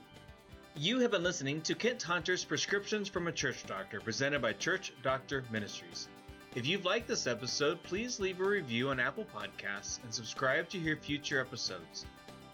You 0.79 0.99
have 0.99 1.09
been 1.09 1.23
listening 1.23 1.61
to 1.61 1.73
Kent 1.73 2.03
Hunter's 2.03 2.45
Prescriptions 2.45 3.09
from 3.09 3.27
a 3.27 3.31
Church 3.31 3.65
Doctor, 3.65 3.99
presented 3.99 4.43
by 4.43 4.53
Church 4.53 4.93
Doctor 5.01 5.43
Ministries. 5.49 6.07
If 6.53 6.67
you've 6.67 6.85
liked 6.85 7.07
this 7.07 7.25
episode, 7.25 7.81
please 7.81 8.19
leave 8.19 8.39
a 8.39 8.43
review 8.43 8.89
on 8.89 8.99
Apple 8.99 9.25
Podcasts 9.25 10.03
and 10.03 10.13
subscribe 10.13 10.69
to 10.69 10.77
hear 10.77 10.95
future 10.95 11.41
episodes. 11.41 12.05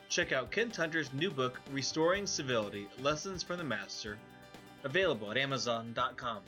Check 0.07 0.31
out 0.31 0.51
Kent 0.51 0.73
Hunter's 0.73 1.12
new 1.12 1.31
book, 1.31 1.59
Restoring 1.69 2.25
Civility 2.25 2.88
Lessons 3.01 3.43
from 3.43 3.57
the 3.57 3.65
Master, 3.65 4.17
available 4.86 5.29
at 5.29 5.38
Amazon.com. 5.38 6.43